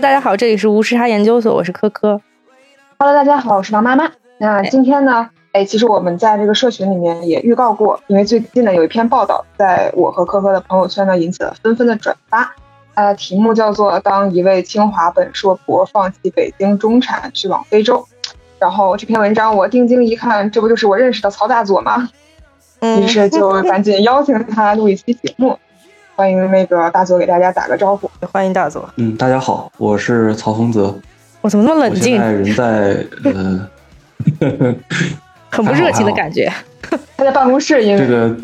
[0.00, 2.18] Hello，大家好，这里是无时差研究所，我是科科。
[2.98, 4.10] Hello，大家好，我是王妈妈。
[4.38, 12.50] 那今天呢，哎，其实我们在这个社群里面也预告过，因为最近呢有一篇报道，在我和科科的朋友圈呢引起了纷纷的转发。
[12.94, 17.98] 呃，题目叫做《当一位清华本硕博放弃北京中产去往非洲》。
[18.58, 22.08] 然后这篇文章我定睛一看，这不就是我认识的曹大佐吗？
[22.98, 25.58] 于是就赶紧邀请他录一期节目。
[26.20, 28.10] 欢迎那个大佐给大家打个招呼。
[28.30, 28.86] 欢迎大佐。
[28.96, 30.94] 嗯，大家好，我是曹洪泽。
[31.40, 32.12] 我怎么那么冷静？
[32.12, 33.06] 现在人在
[34.38, 34.74] 呃，
[35.48, 36.52] 很不热情的感觉。
[37.16, 38.36] 他在办公室，因为这个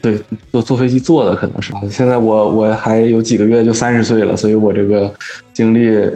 [0.00, 0.22] 对
[0.52, 1.72] 坐坐飞机坐的可能是。
[1.90, 5.12] 现在我我还有几个月就三十岁了，所以我这个
[5.52, 6.08] 经历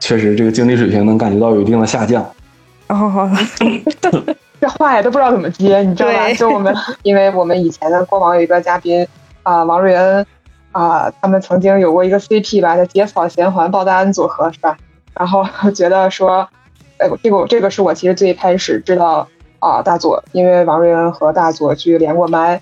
[0.00, 2.26] 确实这个精力水平能感觉到有一定的下降。
[2.88, 3.30] 哦，
[4.58, 6.32] 这话也都不知道怎么接，你知道吧？
[6.32, 9.06] 就我们，因为我们以前的过往有一个嘉宾。
[9.44, 10.26] 啊，王瑞恩，
[10.72, 14.76] 啊，他们曾经有过一个 CP 吧，叫《结草衔环》鲍丹恩组合，是吧？
[15.14, 16.48] 然后觉得说，
[16.98, 19.28] 哎，这个这个是我其实最开始知道
[19.60, 22.60] 啊，大佐，因为王瑞恩和大佐去连过麦，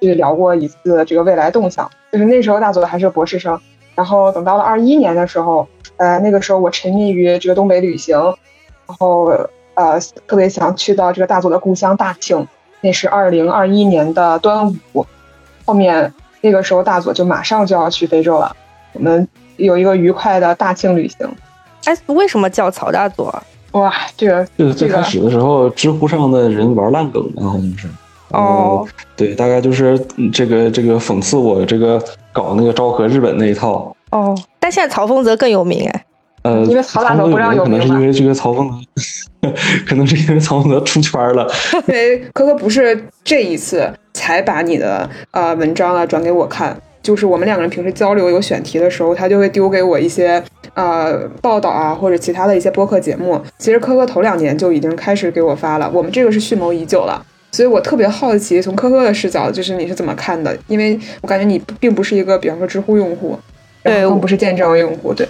[0.00, 3.60] 去聊过一次这个未来动向，就是那时候大佐还是博士生。
[3.94, 8.18] 然后等到了二一年的时候，呃，那个时候我沉迷于这个东北旅行，
[8.86, 9.26] 然后
[9.74, 12.48] 呃，特别想去到这个大佐的故乡大庆，
[12.80, 15.06] 那是二零二一年的端午，
[15.66, 16.12] 后面。
[16.42, 18.54] 那个时候，大佐就马上就要去非洲了。
[18.92, 19.26] 我们
[19.56, 21.26] 有一个愉快的大庆旅行。
[21.84, 23.34] 哎，为什么叫曹大佐？
[23.70, 27.88] 哇，这个就是最开始的时候，知乎上的人玩烂梗了，好像是。
[28.28, 28.86] 哦。
[29.16, 29.98] 对，大概就是
[30.32, 33.96] 这个这个讽刺我这个搞那个昭和日本那一套。
[34.10, 34.36] 哦。
[34.60, 36.04] 但现在曹丰泽更有名哎。
[36.42, 38.68] 呃，因为曹大头不让有名可能是因为这个曹丰
[39.40, 39.52] 泽，
[39.86, 41.48] 可能是因为曹丰泽出圈了。
[41.86, 50.42] 因为科科不是这一次才把你的呃文章啊转给我看，就是我们两个人平时交流有选题的时候，他就会丢给我一些
[50.74, 53.40] 呃报道啊或者其他的一些播客节目。
[53.58, 60.56] 其实科科头两年就已经开始给我发了，我们这个是蓄谋已久了，所以我特别好奇，从科科的视角，就是你是怎么看的？
[60.66, 63.38] 因为我感觉你并不是一个，比方说知乎用户，
[63.84, 65.24] 对，更不是见证用户，对。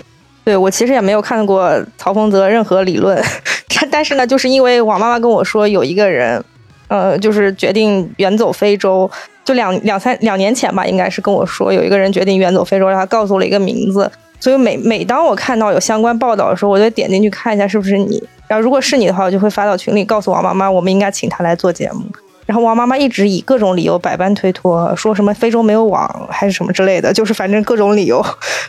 [0.45, 3.23] 对我其实也没有看过曹丰泽任何理论，
[3.77, 6.43] 但但是呢，就是因为王妈妈跟我说有一个人，
[6.89, 9.09] 呃，就是决定远走非洲，
[9.45, 14.11] 就两两三两年前吧，应该是跟我说有一个人决定远走非洲，然后告诉了一个名字，
[14.41, 22.05] 所以每每当我看到有相关报道的时候，我就点进去看一下是不是你，然后如果是你的话，我就会发到群里告诉王妈妈，我们应该请他来做节目，
[22.47, 28.21] 然后王妈妈一直以各种理由百般推脱，说什么非洲没有网还是什么之类的，就是反正各种理由，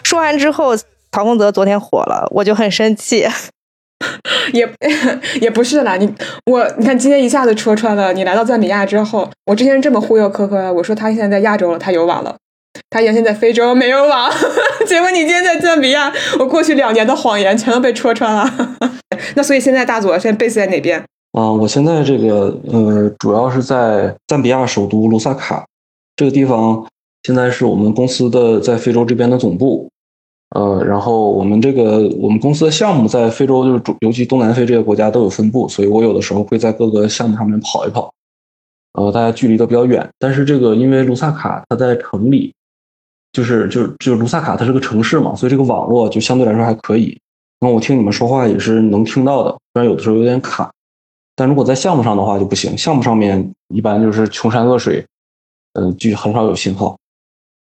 [0.04, 0.76] 说完之后。
[1.14, 3.28] 曹丰泽昨天火了，我就很生气。
[4.52, 4.68] 也
[5.40, 6.14] 也不是啦，你
[6.52, 8.12] 我你看今天一下子戳穿了。
[8.12, 12.36] 你来到赞比亚之后，我之前这么忽悠科科，我说他现在在亚洲了，他有网了。
[12.90, 14.32] 他原先在非洲没有网，
[14.88, 18.52] 结果你今天在赞比亚，我过去两年的谎言全都被戳穿了。
[19.36, 21.00] 那所以现在大佐现在 base 在哪边？
[21.32, 25.64] 啊，我现在这个呃，主要是在赞比亚首都卢萨卡
[26.16, 26.86] 这个地方，
[27.24, 29.88] 现在是我们公司的在非洲这边的总部。
[30.54, 38.14] 呃，然后我们这个我们公司的项目在非洲，就是主，尤其东南非这些国家都有分布，所以我有的时候会在各个项目上面跑一跑。
[38.94, 42.54] 呃，大家距离都比较远，但是这个因为卢萨卡它在城里，
[43.32, 47.20] 就是就是就卢萨卡它是个城市嘛，所以这个网络就相对来说还可以。
[47.60, 50.72] 那我听你们说话也是能听到的，虽然有的时候有点卡，
[51.36, 55.04] 但如果在项目上的话就不行，项目上面一般就是穷山恶水，
[55.74, 56.96] 嗯，就很少有信号。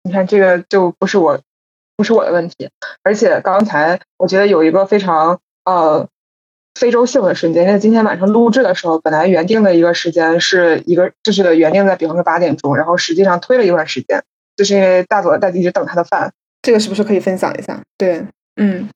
[0.02, 1.40] 你看这个就不是我。
[2.02, 2.68] 不是我的问题，
[3.04, 6.08] 而且刚才我觉得有一个非常呃
[6.74, 14.20] 非洲性的瞬间，因为今天晚上录制的时候，本来原定的一个时间是一个，就是原定在比方说八点钟，然后实际上推了一段时间，
[14.56, 17.80] 就是因为大佐在一直等他的饭，这个是不是可以分享一下？
[17.96, 18.26] 对，
[18.56, 18.88] 嗯，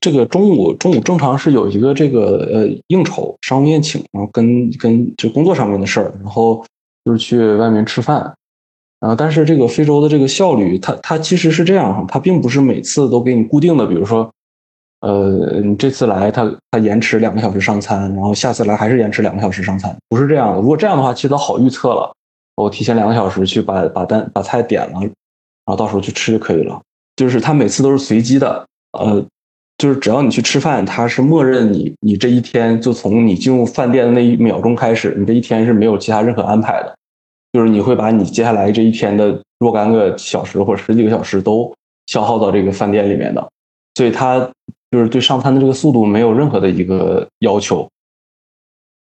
[0.00, 6.64] 这个中午中午正常是有一个这个呃应酬商务宴请，然后跟跟就工作上面的事儿，然后
[7.04, 8.32] 就是去外面吃饭。
[9.00, 14.28] 啊，但是这个非洲的这个效率，它它其实是这样，它并不是每次都给你固定的，比如说，
[15.00, 20.60] 呃，你这次来，它它延迟两个小时上餐，然后下次来还是延迟两个小时上餐，不是这样的。
[20.60, 22.12] 如果这样的话，其实都好预测了，
[22.56, 25.10] 我提前两个小时去把把单把菜点了，然
[25.66, 26.80] 后到时候去吃就可以了。
[27.14, 28.66] 就是它每次都是随机的，
[28.98, 29.24] 呃，
[29.76, 36.97] 就是只要你去吃饭，它是默认你你这一天就从你进入饭店的那一秒钟开始，你这一天是没有其他任何安排的。
[37.58, 41.74] 就是你会把你接下来这一天的若干个小时或者十几个小时都
[42.06, 43.50] 消耗到这个饭店里面的，
[43.96, 44.38] 所以它
[44.92, 47.88] 就是对上餐的这个速度没有任何的一个要求。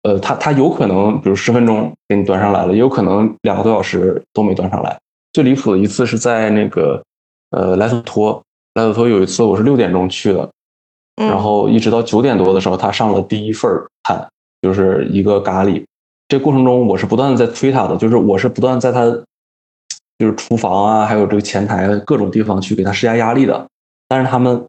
[0.04, 4.98] 呃，它它有可能比如十分钟给你端上来了，也有可能两个多小时都没端上来。
[5.34, 7.02] 最离谱的一次是在那个
[7.50, 8.42] 呃莱索托，
[8.76, 10.50] 莱索托有一次我是六点钟去的，
[11.16, 14.26] 嗯然后一直到九点多的时候，他上了第一份儿餐，
[14.62, 15.84] 就是一个咖喱。
[16.28, 19.06] 这过程中我是不断的在催他的，就是我是不断在他
[20.18, 23.66] 就是厨房啊，还有这个前台各种地方去给他施加压力的。
[24.08, 24.66] 但是他们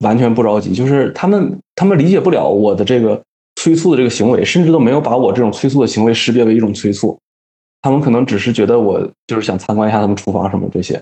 [0.00, 3.22] 完全不着急，就是他们他们理解不了我的这个
[3.56, 7.18] 催促的这个行为，甚至都没有把我这种催促的行为识别为一种催促。
[7.82, 11.00] 他们可能只是觉得我就是想参观一下他们厨房什么这些，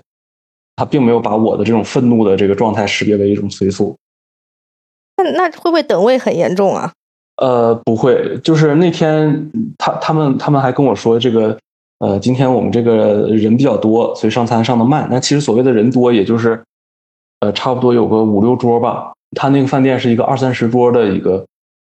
[0.77, 3.97] 他并没有把我的这种愤怒的这个状态识别为一种催促。
[5.17, 6.93] 那那会不会等位很严重啊？
[7.37, 11.59] 呃，不会，就是那天他他们他们还跟我说这个，
[11.99, 15.07] 呃，今天我们这个人比较多，所以上餐上的慢。
[15.11, 16.63] 那其实所谓的人多，也就是，
[17.41, 19.13] 呃，差不多有个五六桌吧。
[19.37, 21.45] 他那个饭店是一个二三十桌的一个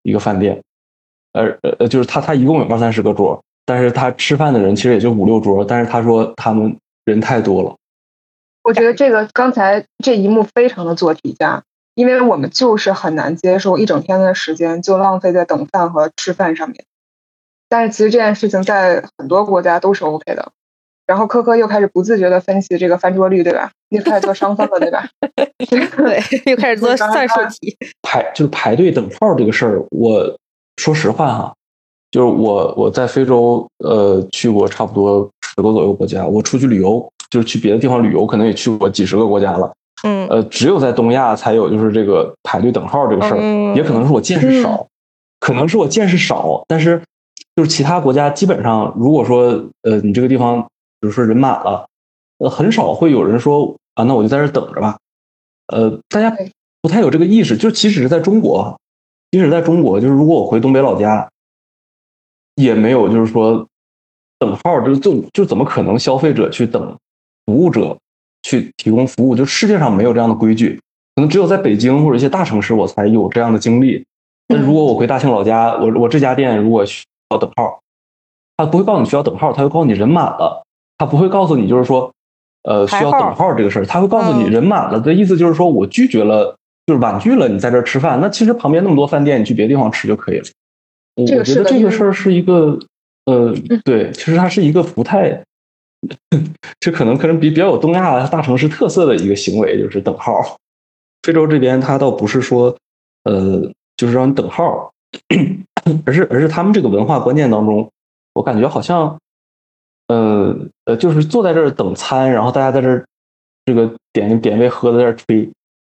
[0.03, 0.61] 一个饭店，
[1.33, 1.45] 呃
[1.79, 7.75] 呃，就是他他一共有二三十个桌，但是他吃饭的人其实也就五六桌，但是他说他们人太多了。
[8.63, 16.85] 我觉得这个刚才这一幕非常的做题家，因为我们就是很难接受一整天的时间就浪费在等饭和吃饭上面。
[17.69, 20.53] 但是其实这件事情在很多国家都是 OK 的。
[21.05, 23.71] 然后科科又开始不自觉的分析这个翻桌率，对吧？
[23.91, 25.07] 又开始做商分了，对吧？
[25.59, 27.77] 对，又开始做算术题。
[28.03, 30.39] 排就是排队等号这个事儿，我
[30.77, 31.55] 说实话哈，
[32.11, 39.75] 就是我我在非洲呃去过差不多十个左右国家，我出去旅游就是去别的地方旅游，可能也去过几十个国家了。
[40.03, 40.27] 嗯。
[40.29, 44.87] 呃，只有在东亚才有就是这个排队等号这个事儿，嗯也可能是我见识少，
[45.41, 47.03] 可能是我见识少，但是
[47.57, 50.63] 就是其他国家基本上，如果说呃你这个地方
[51.01, 51.87] 比如说人满了，
[52.39, 54.97] 呃很少会有人说啊，那我就在这等着吧。
[55.69, 56.37] 呃，大家
[56.81, 58.79] 不太有这个意识，就即使是在中国，
[59.31, 61.29] 即使在中国，就是如果我回东北老家，
[62.57, 63.67] 也没有就是说
[64.39, 66.97] 等号，就就就怎么可能消费者去等
[67.47, 67.97] 服务者
[68.43, 69.35] 去提供服务？
[69.35, 70.81] 就世界上没有这样的规矩，
[71.17, 74.05] 可能只有在北京或者一些大城市我才有这样的经历。
[74.49, 77.81] 那如果我回大庆老家，我我这家店如果需要等号，
[78.57, 80.63] 他不会告诉你需要等号，他会告诉你人满了，
[80.99, 82.13] 他不会告诉你就是说，
[82.65, 86.55] 呃，需要等号这个事儿，他会告诉你嗯人满了的意思就是说我拒绝了，
[86.87, 88.21] 就是婉拒了你在这儿吃饭。
[88.21, 90.45] 那其实旁边那么多饭店，你去别的地方吃就可以了。
[91.17, 92.79] 我觉得这个事儿是一个，
[93.27, 95.43] 呃嗯，对，其实它是一个不太，
[96.81, 100.57] 这可能可能比比较有东亚大城市特色的一个行为，就是等号。
[101.23, 102.77] 非洲这边它倒不是说，
[103.25, 104.93] 呃，就是让你等号，
[106.05, 107.89] 而是而是他们这个文化观念当中，
[108.35, 109.17] 我感觉好像，
[110.09, 110.57] 呃
[110.87, 113.07] 呃，就是坐在这儿等餐，然后大家在这儿
[113.65, 115.49] 这个点点位喝在这儿吹，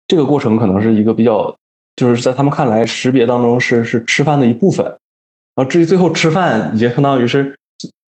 [0.07, 1.55] 这个过程可能是一个比较，
[1.95, 4.85] 就是在他们看来识别当中是是吃饭的一部分，
[5.55, 7.57] 然后至于最后吃饭，已经相当于是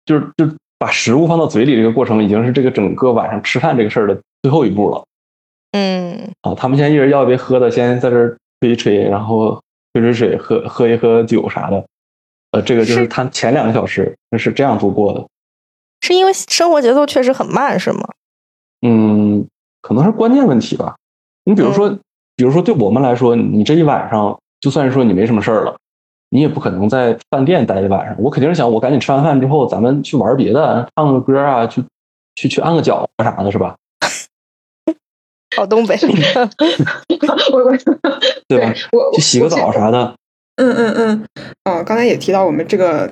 [0.05, 0.45] 就是就
[0.79, 5.03] 把食物放到嘴里这个过程，已经是这个整个晚上吃饭这个事儿的最后一步了。
[5.73, 9.61] 嗯啊，他们先一人要一杯喝的，先在这儿吹一吹，然后
[9.93, 11.85] 吹吹水，喝喝一喝酒啥的。
[12.51, 15.27] 呃，这个就是是他前两个小时是这样度过的。
[16.01, 18.07] 是因为生活节奏确实很慢，是吗？
[18.81, 19.45] 嗯，
[19.81, 20.95] 可能是观念问题吧。
[21.43, 21.89] 你比如说，
[22.35, 25.77] 比如说对我们来说，你这一晚上，就算是说你没什么事儿了，
[26.29, 28.15] 你也不可能在饭店待一晚上。
[28.19, 31.83] 我肯定是想，我赶紧吃完饭之后，咱们去玩别的，唱个歌啊，去
[32.35, 33.75] 去去按个脚啊啥的，是吧？
[35.57, 35.97] 好东北。
[37.51, 37.77] 我我
[38.47, 38.73] 对吧？
[38.93, 40.15] 我去洗个澡啥的。
[40.57, 41.25] 嗯嗯嗯，
[41.65, 43.09] 哦，刚才也提到我们这个，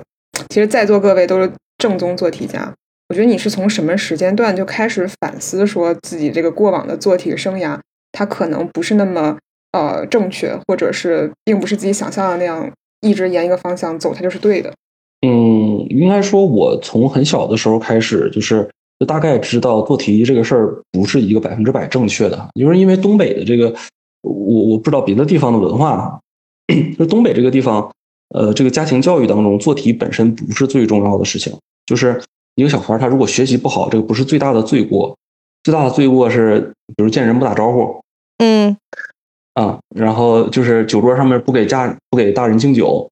[0.50, 2.72] 其实在座各位都是正宗做题家。
[3.08, 7.78] 我觉得你是从什么时间段就开始反思，说自己这个过往的做题生涯，
[8.12, 9.38] 它可能不是那么
[9.72, 14.72] 呃正确，或者是并不是自己想象的那样，一直沿一个方向走，它就是对的。
[15.26, 18.68] 嗯，应该说，我从很小的时候开始，就是
[19.00, 23.74] 就大概知道做题这个事儿不是一个百分之百正确的，就是因为东北的这个，
[24.22, 26.20] 我我不知道别的地方的文化啊，
[26.98, 27.90] 就东北这个地方，
[28.34, 31.52] 呃，这个家庭教育当中做题本身不是最重要的事情，
[31.86, 32.20] 就是
[32.54, 35.16] 一个小孩儿他如果学习不好，这个不是最大的罪过，
[35.64, 38.00] 最大的罪过是比如见人不打招呼。
[38.38, 38.76] 嗯，
[39.58, 43.10] 啊，然后就是酒桌上面不给家不给大人敬酒，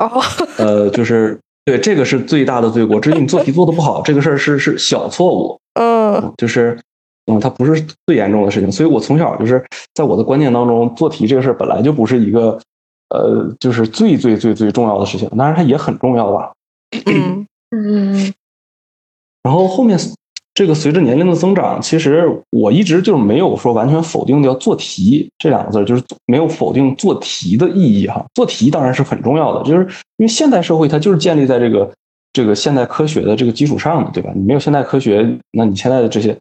[0.00, 0.10] 哦，
[0.58, 2.98] 呃，就是对这个是最大的罪过。
[2.98, 6.76] 至于你做题做的不好，这个事儿是是小错误，嗯就是
[7.26, 8.72] 嗯，它不是最严重的事情。
[8.72, 12.58] 所以我从小就是在我的观念当中，做题这个事儿本来就不是一个
[13.10, 15.28] 呃，就是最最最最重要的事情。
[15.38, 16.52] 当然它也很重要吧。
[17.06, 18.34] 嗯嗯
[19.44, 19.96] 然后后面
[20.54, 28.24] 这个随着年龄的增长，其实我一直就是没有说完全否定掉做题这两个字，就是没有否定做题的意义哈。
[28.34, 29.84] 做题当然是很重要的，就是
[30.16, 31.92] 因为现代社会它就是建立在这个
[32.32, 34.30] 这个现代科学的这个基础上的，对吧？
[34.34, 36.36] 你没有现代科学，那你现在的这些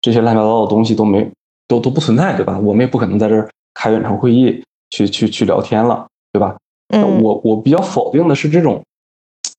[0.00, 1.30] 这些乱七八糟的东西都没
[1.66, 2.58] 都都不存在，对吧？
[2.58, 6.56] 我们也不可能在这儿开远程会议去去去聊天了，对吧？
[6.94, 8.82] 嗯，我我比较否定的是这种，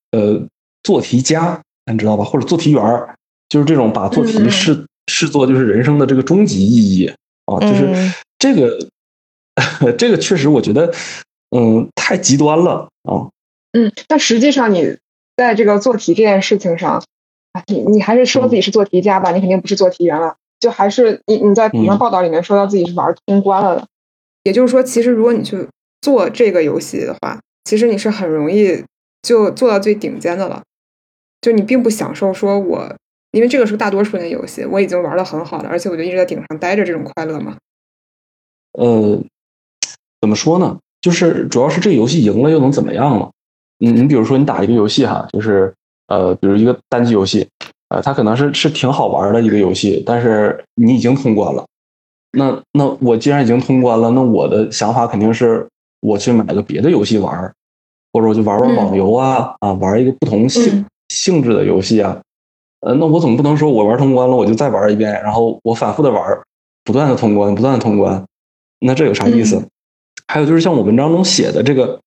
[0.10, 0.42] 呃，
[0.82, 1.62] 做题家，
[1.92, 2.24] 你知道吧？
[2.24, 3.16] 或者做题员儿，
[3.50, 7.08] 就是这种把做题嗯视视作就是人生的这个终极意义
[7.46, 8.79] 啊，就是嗯这个
[9.98, 10.94] 这个确实我觉得，
[11.50, 13.27] 嗯，太极端了啊。
[13.74, 14.98] 嗯，但实际上你
[15.36, 17.03] 在这个做题这件事情上，
[17.53, 23.88] 啊，你你还是说自己是做题家吧，你肯定不是做题员了，就还是你你在嗯评论报道里面说到自己是玩通关了的。
[24.44, 25.68] 也就是说，其实如果你去
[26.01, 28.84] 做这个游戏的话，其实你是很容易
[29.22, 30.63] 就做到最顶尖的了。
[31.41, 32.96] 就你并不享受说我，
[33.31, 37.57] 因为这个是大多数人的游戏，我已经玩的很好了，而且我就一直在顶上待着这种快乐嘛。
[38.74, 39.21] 呃，
[40.21, 40.77] 怎么说呢？
[41.01, 43.29] 就是主要是这个游戏赢了又能怎么样呢？
[43.77, 45.74] 你你比如说你打一个游戏哈，就是
[46.07, 47.48] 呃，比如一个单机游戏，
[47.89, 51.65] 呃，它可能是是挺好玩的一个游戏，但是你已经通关了。
[52.31, 55.67] 那那我既然已经通关了，那我的想法肯定是
[56.01, 57.31] 我去买个别的游戏玩，
[58.12, 62.21] 或者我就玩玩网游啊、啊，玩一个不同性、嗯性质的游戏啊。
[62.81, 66.24] 呃，那我总不能说我玩通关了，我就再玩一遍，然后我反复的玩，
[66.83, 68.25] 不断的通关，不断的通关，
[68.79, 69.57] 那这有啥意思？
[69.57, 69.69] 嗯
[70.27, 72.00] 还有就是像我文章中写的这个，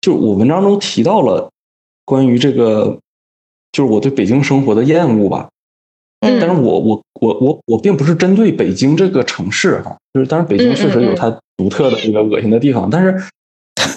[0.00, 1.50] 就是我文章中提到了
[2.04, 3.00] 关于这个，
[3.72, 5.48] 就是我对北京生活的厌恶吧。
[6.20, 13.20] 嗯但是我我我我我并不是针对北京这个城市哈，就是当然北京确实有它独特的这个恶心的地方，但是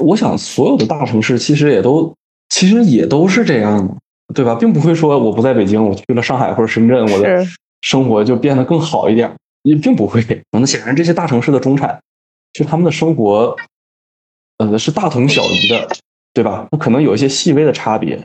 [0.01, 2.11] 我想所有的大城市其实也都
[2.49, 3.95] 其实也都是这样的，
[4.33, 4.55] 对吧？
[4.55, 7.45] 并不会说我不在北京，我去了上海或者深圳，我的
[7.81, 9.33] 生活就变得更好一点，
[9.63, 10.23] 也并不会。
[10.51, 11.99] 那显然这些大城市的中产，
[12.53, 13.55] 其实他们的生活，
[14.57, 15.87] 呃，是大同小异的，
[16.33, 16.67] 对吧？
[16.71, 18.19] 那可能有一些细微的差别。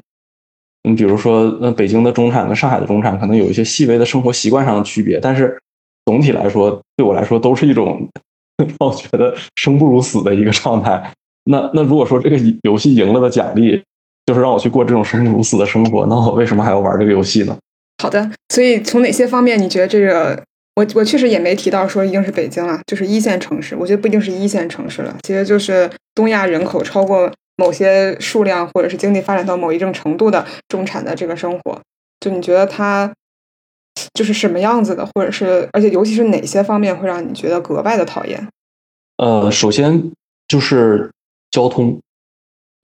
[0.87, 5.58] 你比如说，那北京的中产跟上海的中产可能有一些细微的生活习惯上的区别，但是
[6.04, 8.06] 总体来说，对我来说都是一种
[8.58, 11.12] 让我觉得生不如死的一个状态。
[11.44, 13.82] 那那如果说这个游戏赢了的奖励
[14.26, 17.57] 就是让我去过这种生不如死的生活，那我为什么还要玩这个游戏呢？
[18.02, 20.43] 好的，所以从哪些方面你觉得这个？
[20.76, 31.81] 我我确实也没提到说一定是北京了，就是一线城市，我觉得不一定是一线城市了，其实就是东亚人口超过某些数量，或者是经济发展到某一定程度的中产的这个生活。
[32.19, 33.09] 就你觉得它
[34.14, 38.49] 就是什么样子的，或者是而且尤其是哪些方面会让你觉得格外的讨厌？
[39.19, 40.11] 呃，首先
[40.49, 41.09] 就是
[41.52, 42.00] 交通，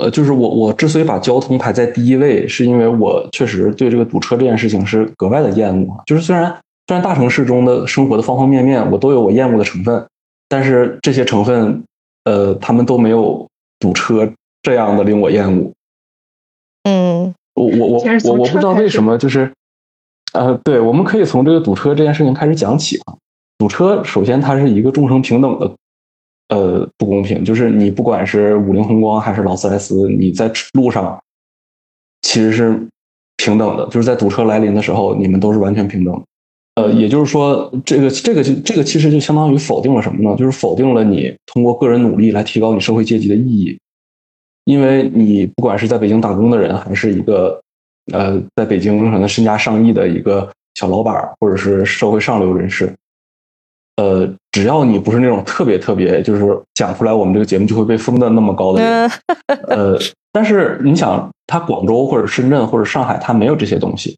[0.00, 6.02] 呃，就是我我之所以把交通排在第一位，是因为我确实对这个堵车这件事情是格外的厌恶。
[6.06, 6.46] 就是虽然
[6.86, 10.06] 虽然大城市中的生活的方方面面，我都有我厌恶的成分，
[10.48, 11.82] 但是这些成分，
[12.24, 13.46] 呃，他们都没有
[13.78, 15.72] 堵车这样的令我厌恶。
[16.88, 19.52] 嗯我我我我我不知道为什么，就是，
[20.32, 23.14] 呃，对，我们可以从这个堵车这件事情开始讲起啊。
[23.58, 25.70] 堵车首先它是一个众生平等的，
[26.50, 31.18] 呃，不公平，就是你不管是五菱宏光还是劳斯莱斯，你在路上
[32.22, 32.88] 其实是
[33.36, 36.22] 平等的，就是在堵车来临的时候，你们都是完全平等的。
[36.76, 40.36] 呃，也就是说，这个这个就这个其实就相当于否定了什么呢？
[40.36, 43.78] 就是否定了你通过个人努力来提高你社会阶级的意义。
[44.64, 47.60] 因为你不管是在北京打工的人，还是一个
[48.12, 52.92] 呃在北京可能身家上亿的一个小老板，或者是社会上流人士，
[54.00, 58.80] 呃，只要你不是那种特别特别，就是讲出来我们这个节目就会被封的那么高的
[59.68, 59.98] 呃，
[60.32, 64.16] 但是你想，他广州或者深圳或者上海，他没有这些东西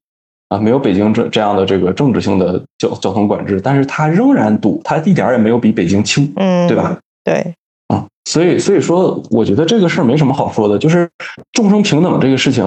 [0.50, 6.96] 啊，没有北京这这样的这个政治性的交交通管制，但是他仍然堵，他一点也没有比北京轻，嗯，对吧？？
[7.24, 7.54] 对，
[7.88, 11.10] 啊，所以所以说，我觉得这个事儿没什么好说的，就是
[11.52, 12.62] 众生平等这个事情，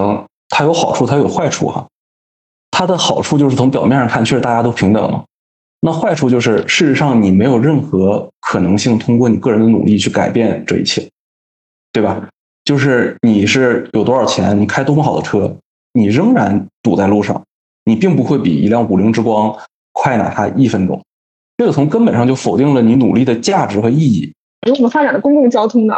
[0.50, 1.86] 它有好处，它有坏处哈。
[2.72, 5.24] 它的好处就是从表面上看，确实大家都平等了。
[5.85, 11.07] 那坏处就是，事实上你没有任何可能性通过你个人的努力去改变这一切，
[11.93, 12.27] 对吧？
[12.63, 15.55] 就是你是有多少钱，你开多么好的车，
[15.93, 17.39] 你仍然堵在路上，
[17.83, 19.55] 你并不会比一辆五菱之光
[19.93, 20.99] 快哪怕一分钟。
[21.57, 24.33] 这个从根本上就否定了你努力的价值和意义。
[24.65, 25.93] 如果我们发展的公共交通呢，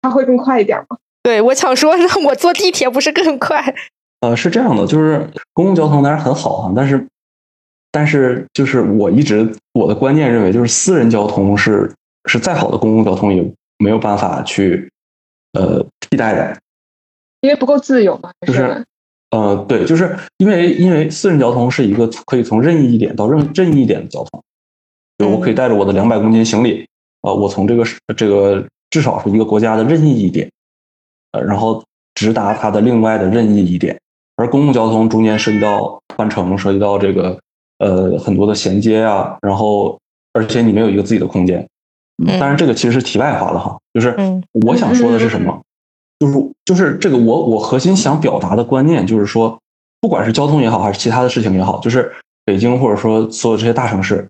[0.00, 0.96] 它会更快一点吗？
[1.22, 3.74] 对，我想说，那我坐地铁不是更快？
[4.20, 7.06] 呃，是这样的，就是公共交通当然很好啊，但是，
[7.92, 11.92] 但是就是我一直我的观念认为，就是私人交通是
[12.24, 13.42] 是再好的公共交通也
[13.78, 14.90] 没有办法去
[15.52, 16.58] 呃替代的。
[17.42, 18.84] 因为不够自由嘛，就是
[19.30, 24.42] 呃，对，就是因为因为私人交通是一个可以从任意一点到任任意一点的交通，
[25.18, 26.86] 就我可以带着我的两百公斤行李，
[27.22, 27.84] 呃，我从这个
[28.16, 30.50] 这个至少是一个国家的任意一点，
[31.32, 31.84] 呃，然后
[32.14, 33.98] 直达它的另外的任意一点。
[34.36, 37.38] 而公共交通中间涉及到换乘，涉及到这个
[37.82, 39.98] 呃很多的衔接啊，然后
[40.32, 41.66] 而且你没有一个自己的空间。
[42.24, 42.38] 嗯。
[42.38, 44.42] 当然，这个其实是题外话了哈，就是嗯。
[44.64, 45.60] 我想说的是什么，
[46.20, 46.34] 就是
[46.64, 49.58] 就是这个我我核心想表达的观念就是说，
[50.00, 52.12] 不管是交通也好，还是其他的事情也好，就是
[52.44, 54.28] 北京或者说所有这些大城市，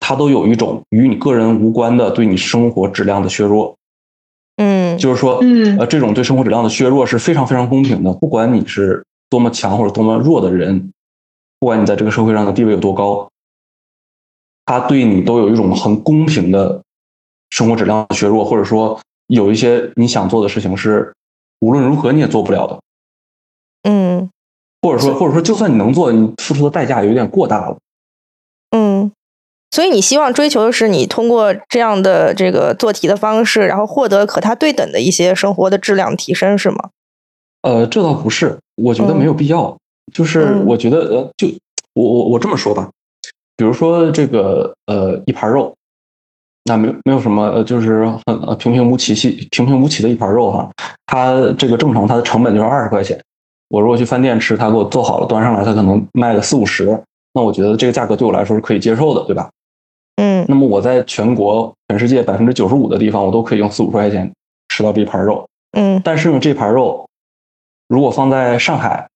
[0.00, 3.74] 它都有一种与你个人无关的对你生活质量的削弱。
[4.56, 4.96] 嗯。
[4.96, 5.76] 就是说，嗯。
[5.78, 10.92] 呃，这种对生活质量的削弱是非常非常公平的，不管你是多么强或者多么弱的人，
[11.58, 13.28] 不管你在这个社会上的地位有多高，
[14.64, 16.82] 他对你都有一种很公平的
[17.50, 21.14] 生活质量的削弱，或者说有一些你想做的事情是
[21.60, 22.80] 无论如何你也做不了的，
[23.84, 24.30] 嗯
[24.82, 27.78] 或者说或者说就算你能做，你付出的代价有点过大了。
[28.70, 29.10] 嗯，
[29.70, 36.90] 所以你希望追求的是你通过这样的这个做题的方式，然后获得和他对等的一些生活的质量提升，是吗？
[37.62, 39.76] 呃，这倒不是，我觉得嗯没有必要。
[40.12, 41.48] 就是嗯我觉得，呃，就
[41.94, 42.90] 我我我这么说吧，
[43.56, 45.74] 比如说这个呃一盘肉，
[46.64, 50.70] 那没有没有什么，呃，就是很呃平平无奇细平平无奇的一盘肉哈，
[51.06, 53.20] 它这个正常它的成本就是二十块钱。
[53.68, 57.02] 我如果去饭店吃，他给我做好了端上来，他可能卖个四五十，
[57.34, 59.50] 那我觉得这个价格对我来说是可以接受的，对吧？
[60.22, 64.32] 嗯那么我在全国全世界百分之九十五的地方，我都可以用四五十块钱
[64.68, 65.44] 吃到这一盘肉。
[65.72, 67.06] 嗯但是呢，这盘肉
[67.88, 69.08] 如果放在上海，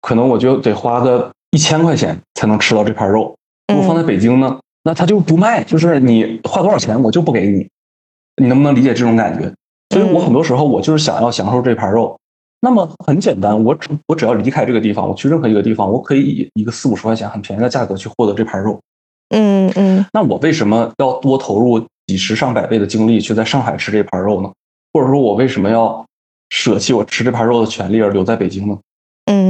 [0.00, 3.34] 可能我就得花个一千块钱才能吃到这盘肉。
[3.72, 7.68] 如果放在北京呢，那他就不卖，就是你花多少钱我就不给你。
[8.40, 9.52] 你能不能理解这种感觉？
[9.90, 12.16] 所以我很多时候我就是想要享受这盘肉。
[12.60, 18.80] 那么很简单，我只我只要离开这个地方，我去任何一个地方，我可以以一个四五十块钱很便宜的价格去获得这盘肉。
[19.30, 24.50] 嗯嗯那我为什么要多投入几十上百倍的精力去在上海吃这盘肉呢？
[24.92, 26.04] 或者说，我为什么要
[26.50, 28.78] 舍弃我吃这盘肉的权利而留在北京呢？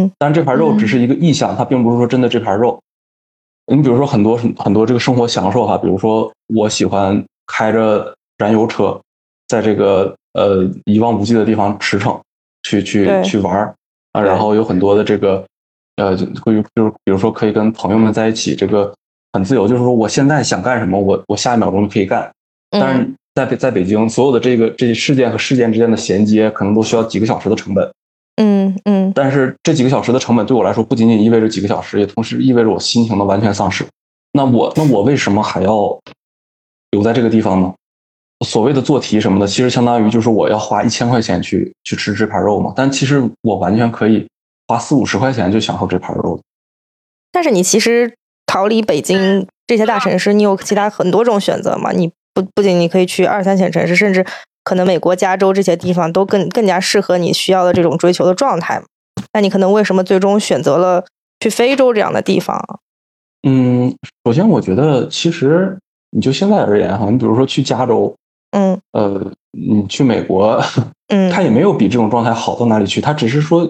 [0.05, 2.81] 嗯但这盘肉只是一个意向，它并不是说真的这盘肉。
[3.67, 8.99] 你比如说很多很多这个生活享受哈，比如说我喜欢开着燃油车，
[9.49, 12.19] 在这个呃一望无际的地方驰骋，
[12.63, 13.75] 去去去玩儿
[14.13, 15.45] 啊，然后有很多的这个
[15.97, 18.95] 呃，就会就是比如说可以跟朋友们在一起，这个
[19.33, 22.31] 很自由，就是说我现在想干什么，我我下一秒钟就可以干。
[22.71, 27.89] 但是嗯在北在北京，所有的这个这些事件和事件之间的衔接，可能都需要几个小时的成本。
[28.85, 33.85] 嗯嗯但是这几个小时的成本对我来说，不仅仅意味着几个小时，也同时意味着我心情的完全丧失。
[34.33, 35.99] 那我那我为什么还要
[36.91, 37.75] 留在这个地方呢？
[38.47, 42.73] 所谓的做题什么的，其实相当于就是我要花一千块钱去去吃这盘肉嘛。
[42.77, 44.29] 但其实我完全可以
[44.69, 46.41] 花四五十块钱就享受这盘肉。
[47.33, 48.15] 但是你其实
[48.47, 51.91] 逃离北京这些大城市，你有其他很多种选择嘛？
[51.91, 54.25] 你不不仅你可以去二三线城市，甚至
[54.69, 58.85] 可能美国加州这些地方都更更加适合你需要的这种追求的状态嘛。
[59.33, 61.03] 那你可能为什么最终选择了
[61.41, 62.63] 去非洲这样的地方？
[63.43, 65.79] 嗯，首先我觉得其实
[66.11, 68.15] 你就现在而言哈，你比如说去加州，
[68.51, 70.63] 嗯呃，你去美国，
[71.09, 73.67] 嗯它也没有比这种状态好到哪里去，它只是说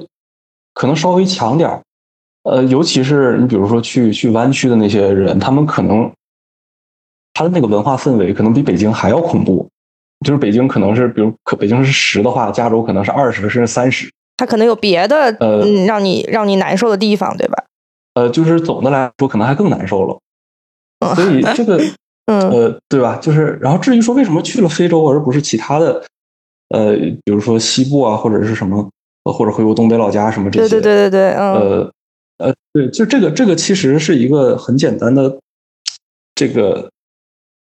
[0.74, 1.80] 可能稍微强点儿。
[2.42, 6.10] 呃，尤其是你比如说去去湾区的那些人，他们可能
[7.34, 9.68] 他的那个文化氛围可能比北京还要恐怖。
[10.24, 14.10] 就是北京可能是，比如可北京是十的话，加州可能是二十甚至三十。
[14.36, 17.64] 它可能有别的呃嗯让你让你难受的地方，对吧？
[18.14, 20.18] 呃，就是总的来说，可能还更难受了。
[21.00, 21.80] 嗯所以这个
[22.26, 23.16] 嗯呃，对吧？
[23.16, 26.04] 就是，然后至于说为什么去了非洲而不是其他的，
[26.70, 28.90] 呃，比如说西部啊，或者是什么，
[29.24, 31.92] 呃或者回我东北老家什么这对些，对对对对，嗯呃
[32.38, 35.38] 呃，对，就这个这个其实是一个很简单的，
[36.34, 36.90] 这个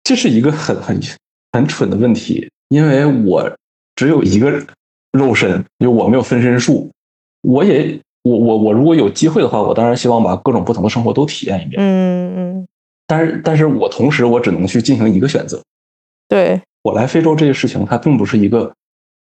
[0.02, 0.98] 这是一个很很
[1.56, 3.50] 很蠢的问题，因为我
[3.94, 4.62] 只有一个
[5.12, 6.90] 肉身，就我没有分身术，
[7.40, 12.68] 我也我我我如果有机会的话，我当然希望把各种不同的生活都体验一遍，嗯嗯，
[13.06, 15.62] 但是但是我同时我只能去进行一个选择，
[16.28, 18.72] 对，我来非洲这个事情，它并不是一个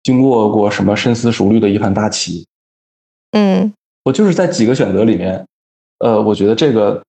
[0.02, 2.46] 经过过什么深思熟虑的一盘大棋，
[3.32, 3.72] 嗯。
[4.04, 5.46] 我就是在几个选择里面，
[6.00, 7.00] 呃，我觉得这个，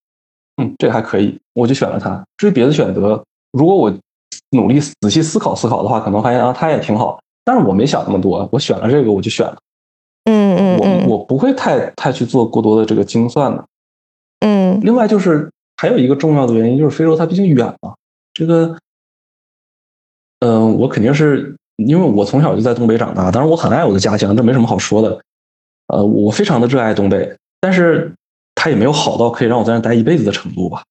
[0.58, 2.24] 嗯，这个还可以，我就选了它。
[2.38, 3.92] 至于别的选择，如果我
[4.54, 7.20] 努力仔细思考思考的话，可能发现啊，它也挺好。
[7.44, 9.58] 但是我没想那么多，我选了这个，我就选了。
[10.26, 13.66] 嗯嗯我嗯我不会太太去做过多的这个精算的。
[14.40, 17.94] 嗯另外就是还有一个重要的原因，就是非洲它毕竟远嘛。
[18.34, 18.78] 这个，
[20.40, 25.20] 嗯、我肯定是因为我从小就在东北长大，当然我很爱我的家乡，这没什么好说的。
[25.88, 28.14] 呃，我非常的热爱东北，但是
[28.56, 30.82] 它也没有好到可以让我在那待一辈子的程度吧。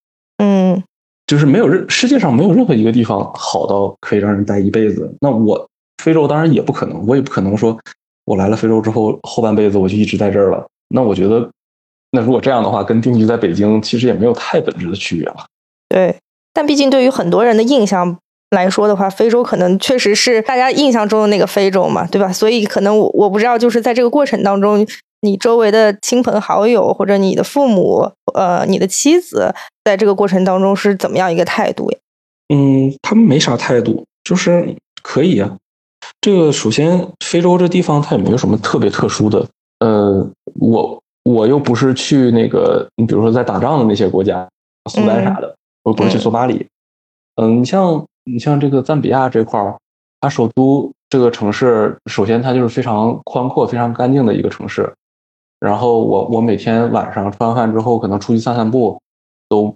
[1.33, 5.11] 就是没有任世界上没有任何一个地方好到可以让人待一辈子。
[5.19, 5.67] 那我
[6.03, 7.75] 非洲当然也不可能，我也不可能说
[8.27, 10.67] 我来了非洲之后后半辈子我就一直在这儿了。
[10.91, 11.51] 那我觉得，
[12.11, 15.47] 那如果这样的话，跟定居在北京其实也没有太本质的区别了。
[15.89, 16.15] 对，
[16.53, 18.19] 但毕竟对于很多人的印象
[18.53, 22.33] 来说的话，非洲可能确实是大家印象中的那个非洲嘛，对吧？
[22.33, 24.87] 所以可能我我不知道，就是在这个过程当中，
[25.23, 31.99] 你周围的亲朋好友或者你的父母，呃，你的妻子，在这个过程当中是怎么样一个态度呀？
[32.55, 35.57] 嗯，他们没啥态度，就是可以啊。
[36.21, 39.47] 这个首先，非洲这地方它也没有什么特别特殊的。
[39.79, 40.29] 呃，
[40.61, 44.47] 我我又不是去那个，你比如说在打仗的那些国家，
[44.91, 46.67] 苏丹啥的，我不是去索马里。
[47.37, 49.77] 嗯，你像你像这个赞比亚这块儿，
[50.21, 54.93] 它首都这个城市，首先它就是非常宽阔、非常干净的一个城市。
[55.59, 59.01] 然后我我每天晚上吃完饭之后，可能出去散散步，
[59.49, 59.75] 都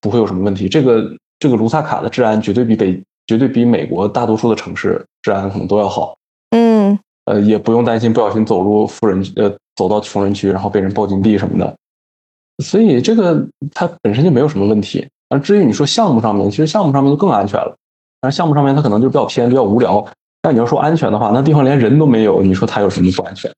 [0.00, 0.68] 不会有什么问题。
[0.68, 6.16] 这个这个卢萨卡的治安绝对比北绝对比美国大多数的城市治安可能都要好。
[6.50, 11.76] 嗯，呃，也不用担心不小心走入富人呃走到穷人区，然后被人抱金币什么的。
[12.64, 15.06] 所以这个它本身就没有什么问题。
[15.28, 17.76] 而至于你说项目上面，其实项目上面就更安全了。
[18.20, 20.06] 但是项目上面它可能就比较偏，比较无聊。
[20.40, 23.50] 但你要说安全的话，那地方连人都没有，你说它有什么不安全？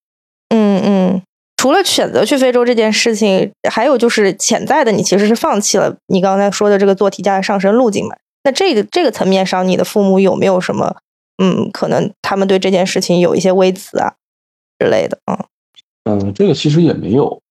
[0.48, 1.22] 嗯嗯。
[1.56, 8.16] 除了选择去非洲这件事情，还有就是潜在的，你其实是放弃了你刚才说的这个做题家的上升路径嘛？
[8.44, 10.96] 那这个这个层面上，你的父母有没有什么
[11.42, 14.14] 嗯，可能他们对这件事情有一些微词啊
[14.78, 15.44] 之类的啊？
[16.04, 17.42] 嗯，这个其实也没有，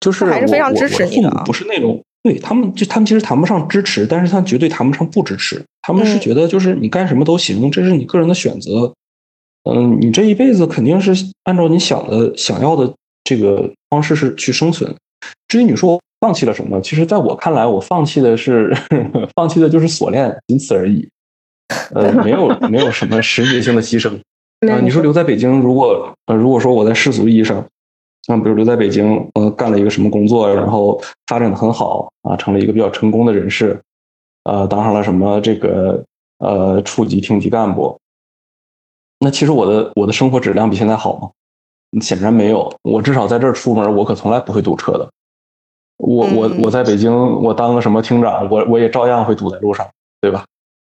[0.00, 2.02] 就是还是非常支持你的，不是那种。
[2.22, 5.62] 对他们，就他们其实谈不上支持，但是他绝对谈不上不支持。
[5.82, 8.92] 他们是觉得，就是你干什么都行，这是你个人的选择。
[9.64, 11.12] 嗯，你这一辈子肯定是
[11.44, 12.92] 按照你想的、想要的
[13.24, 14.94] 这个方式是去生存。
[15.46, 18.76] 至于你说我放弃了什么，其实在我看来，我放弃的是
[19.36, 21.08] 放弃的就是锁链，仅此而已。
[21.94, 24.18] 呃，没有没有什么实质性的牺牲。
[24.68, 27.64] 啊，你说留在北京，如果呃，如果说我在世俗意义上。
[28.28, 33.80] 像比如留在北京，呃，干了一个什么工作，然后发展的很好啊，成了一个比较成功的人士，
[34.44, 36.04] 呃，当上了什么这个
[36.38, 37.98] 呃处级厅级干部。
[39.18, 41.30] 那其实我的我的生活质量比现在好吗？
[42.02, 42.70] 显然没有。
[42.82, 45.10] 我至少在这儿出门，我可从来不会堵车的。
[45.96, 47.10] 我我我在北京，
[47.42, 49.88] 我当个什么厅长，我我也照样会堵在路上，
[50.20, 50.44] 对吧？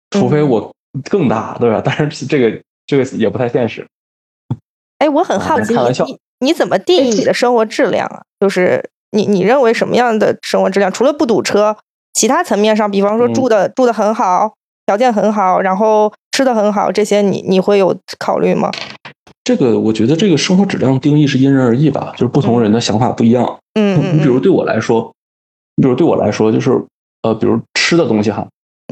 [0.09, 0.73] 除非我
[1.09, 1.81] 更大，对吧？
[1.85, 3.87] 但是这个这个也不太现实。
[4.97, 6.05] 哎，我很好奇，开玩笑。
[6.39, 8.21] 你怎么定义你的生活质量啊？
[8.39, 10.91] 就是你你认为什么样的生活质量？
[10.91, 11.75] 除了不堵车，
[12.13, 14.53] 其他层面上，比方说住的住的很好，
[14.85, 18.69] 条件很好，然后吃的很好，这些你你会有考虑吗？
[19.43, 23.57] 这个我觉得这个生活质量定义是因人而异吧，就是不同人的想法不一样。
[23.79, 25.11] 嗯你比如对我来说，
[25.75, 26.71] 你比如对我来说，就是
[27.23, 28.47] 呃，比如吃的东西哈，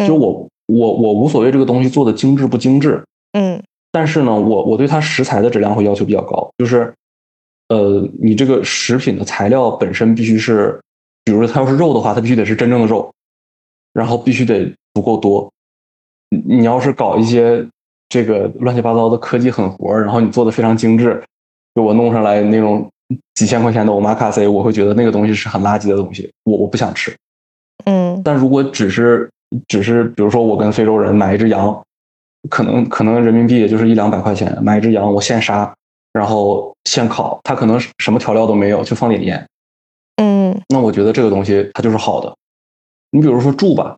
[0.08, 3.04] 就我我我无所谓这个东西做的精致不精致，
[3.34, 6.94] 嗯，但是呢，我我对它食材的质量会要求比较高，就是。
[7.70, 10.80] 呃，你这个食品的材料本身必须是，
[11.24, 13.12] 比如说它要是肉的话，它必须得是真正的肉，
[13.94, 15.52] 然后必须得足够多。
[16.30, 17.66] 你要是搞一些
[18.08, 21.24] 这个乱七八糟的科技狠活，然后你做的非常精致，
[21.74, 22.88] 给我弄上来那种
[23.34, 27.16] 几千块钱的欧玛卡西，我会觉得那个东西是很垃圾的东西，我我不想吃。
[27.86, 29.28] 嗯，但如果只是
[29.68, 31.84] 只是比如说我跟非洲人买一只羊，
[32.50, 35.74] 可能可能人民币也就是一两百块钱买一只羊，我现杀。
[36.16, 39.46] 然后现烤，它可能什么调料都没有，就放点盐。
[40.16, 42.34] 嗯，那我觉得这个东西它就是好的。
[43.12, 43.98] 你比如说住吧，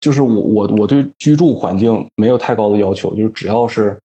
[0.00, 3.98] 就是我我我对居住环境没有太高的要求，就是只要是，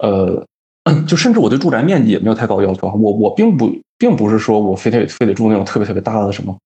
[0.00, 0.40] 呃，
[1.08, 2.86] 就甚至我对住宅面积也没有太高要求。
[2.86, 6.56] 我我并不并不是说我非得非得住那种特别特别大的什么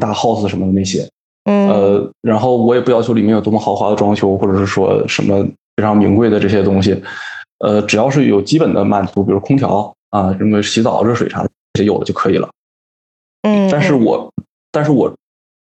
[0.00, 1.06] 大 house 什么的那些。
[1.44, 5.44] 嗯，呃，然后我也不要求里面有多么豪华的装修，或者是说什么
[5.76, 6.98] 非常名贵的这些东西。
[7.58, 12.48] 呃，只要是有基本的满足，比如空调啊，什么洗澡、热水啥的，这些有了就可以了。
[13.42, 14.32] 嗯，但是我，
[14.72, 15.14] 但是我，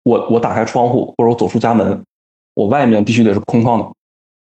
[0.04, 2.02] 我我打开窗户或者我走出家门，
[2.56, 3.92] 我外面必须得是空旷的，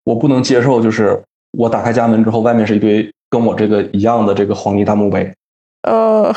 [0.05, 5.33] 我不能接受就是我打开家门之后，外面是一堆跟我这个一样的这个黄泥大墓碑。
[5.83, 6.35] 呃，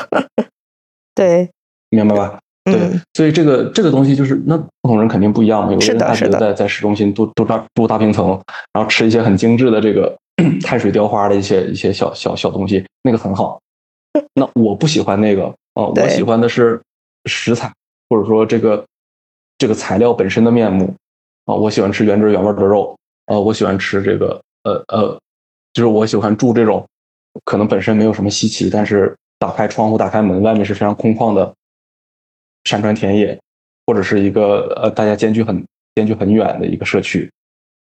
[1.15, 1.49] 对，
[1.89, 2.39] 明白吧？
[2.65, 5.73] 对，所以这个这个东西就是那不同人肯定不一样嘛。
[5.73, 8.29] 有的人他觉得在在市中心住住大住大平层，
[8.71, 10.17] 然后吃一些很精致的这个。
[10.61, 13.59] 碳水雕花的一些一些小小小东西，那个很好。
[14.33, 16.81] 那我不喜欢那个啊，我喜欢的是
[17.25, 17.71] 食材，
[18.09, 18.85] 或者说这个
[19.57, 20.93] 这个材料本身的面目
[21.45, 21.55] 啊。
[21.55, 25.19] 我喜欢吃原汁原味的肉啊，我喜欢吃这个呃呃，
[25.73, 26.87] 就是我喜欢住这种
[27.45, 31.53] 可能本身没有什么稀奇，但是打开窗户打开门，外面是非常空旷的
[32.65, 33.39] 山川田野，
[33.87, 37.31] 或者是一个呃大家间距很间距很远的一个社区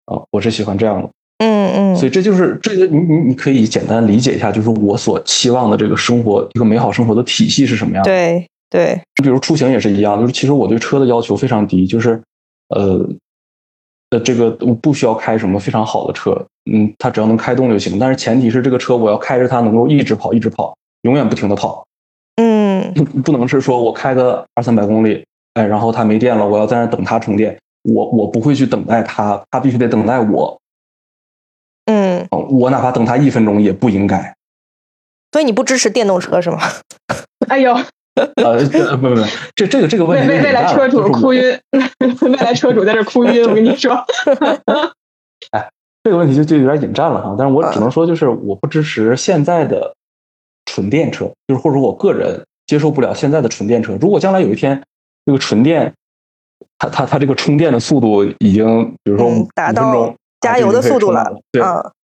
[0.04, 1.10] 啊，我是喜欢这样的。
[1.40, 8.10] 嗯嗯，所以这就是这个，你你你可以简单理解一下，就是我所期望的这个生活，一个美好生活的体系是什么样的？
[8.10, 12.20] 对对，比如出行也是一样，就是其实我对车的要求非常低，就是
[12.68, 13.08] 呃，
[14.10, 16.30] 呃，这个我不需要开什么非常好的车，
[16.70, 17.98] 嗯，它只要能开动就行。
[17.98, 21.82] 但是前提是这个车我要开着它能够一直跑，一直跑，永远不停的跑。
[22.36, 22.92] 嗯，
[23.24, 25.24] 不能是说我开个二三百公里，
[25.54, 30.59] 哎，然后它没电了，我要在那等它充电，我我不会去等待它，它必须得等待我。
[31.90, 34.32] 嗯，我哪怕等他一分钟也不应该。
[35.32, 36.58] 所以你不支持电动车是吗？
[37.48, 37.74] 哎呦，
[38.14, 38.64] 呃，
[38.96, 39.20] 不不不，
[39.56, 41.58] 这这个这个问题，未未来车主哭晕，
[42.20, 43.92] 未来车主在这哭晕，我跟你说。
[45.50, 45.68] 哎，
[46.04, 49.92] 这个问题就就有点引战了哈，但是我只能说，就是我不支持现在的
[50.66, 53.96] 纯电车，就是或者说我个人接受不了现在的纯电车。
[54.00, 54.80] 如果将来有一天
[55.26, 55.92] 这个纯电，
[56.78, 61.62] 它它它这个充电的速度已经，比如说五分钟加油的速度了，对。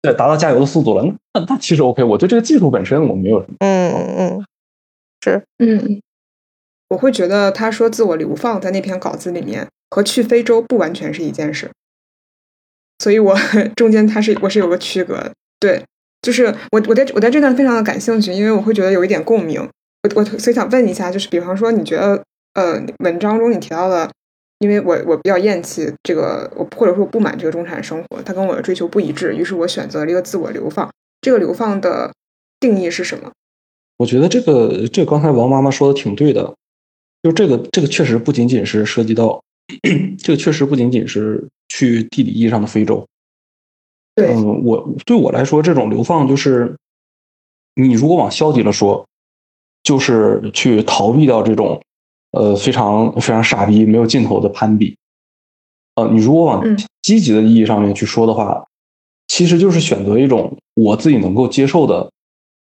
[0.01, 2.01] 对，达到加油的速度了，那那其实 OK。
[2.01, 3.55] 我对这个技术本身我没有什么。
[3.59, 4.45] 嗯嗯嗯，
[5.21, 6.01] 是，嗯，
[6.87, 11.69] 我会觉得他说自我流放在那篇稿子里面和去非洲不完全是一件事，
[12.99, 13.35] 所以我
[13.75, 15.33] 中间他是我是有个区隔。
[15.59, 15.83] 对，
[16.21, 19.59] 就是我我在我在这段非常的感兴趣，因为我会觉得有一点共鸣。
[19.61, 24.09] 我我所以想问一下，就是比方说，你觉得呃文章中你提到的。
[24.59, 30.89] 因为我我比较厌弃这个，我或者说我不满这个中产生活，它跟我的追求不一致，于是我选择了一个自我流放。
[31.21, 32.13] 这个流放的
[32.59, 33.31] 定义是什么？
[33.97, 36.53] 我觉得这个这个刚才王妈妈说的挺对的，
[37.23, 39.41] 就这个这个确实不仅仅是涉及到，
[40.19, 43.05] 这个确实不仅仅是去地理意义上的非洲。
[44.15, 46.75] 对，嗯，我对我来说，这种流放就是，
[47.75, 49.05] 你如果往消极了说，
[49.83, 51.81] 就是去逃避掉这种。
[52.31, 54.95] 呃，非常非常傻逼、没有尽头的攀比。
[55.95, 56.63] 呃，你如果往
[57.01, 58.63] 积极的意义上面去说的话，
[59.27, 62.09] 其实就是选择一种我自己能够接受的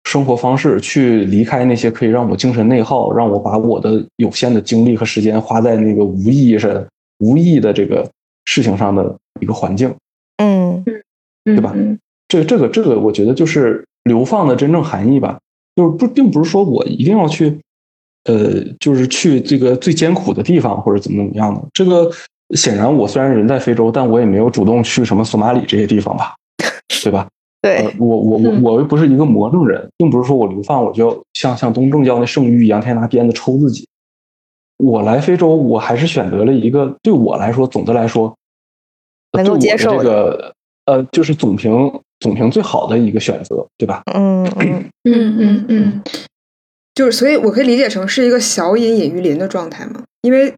[0.04, 6.86] 生活方式，去离开那些可以让我精神内耗、让我把我的有限的精力和时间花在那个无意义上、
[7.18, 8.08] 无意义的这个
[8.44, 9.92] 事情上的一个环境。
[10.36, 10.84] 嗯，
[11.44, 11.74] 对吧？
[12.28, 15.38] 这个、这个、这个，我觉得就是流放的真正含义吧。
[15.74, 17.58] 就是不，并不是说我一定要去。
[18.26, 21.62] 呃，就是去这个最艰苦的地方，或者怎么怎么样的。
[21.72, 22.10] 这个
[22.54, 26.34] 显然，我虽然人在非洲，但我也没有主动去什么索马里这些地方吧，
[27.02, 27.26] 对吧？
[27.62, 33.86] 对，我我我我又不是一个魔怔人，并不是说我流放我就像像东正教那圣域一样，天天拿鞭子抽自己。
[34.78, 38.32] 我来非洲，我还是选择了一个对我来说，总的来说
[39.32, 40.52] 能够接受这个
[40.84, 44.02] 呃，就是总评总评最好的一个选择，对吧？
[44.14, 46.02] 嗯嗯嗯嗯嗯。
[46.96, 50.02] 就是，所以我可以理解成是一个小隐隐于林的状态嘛？
[50.22, 50.54] 因为，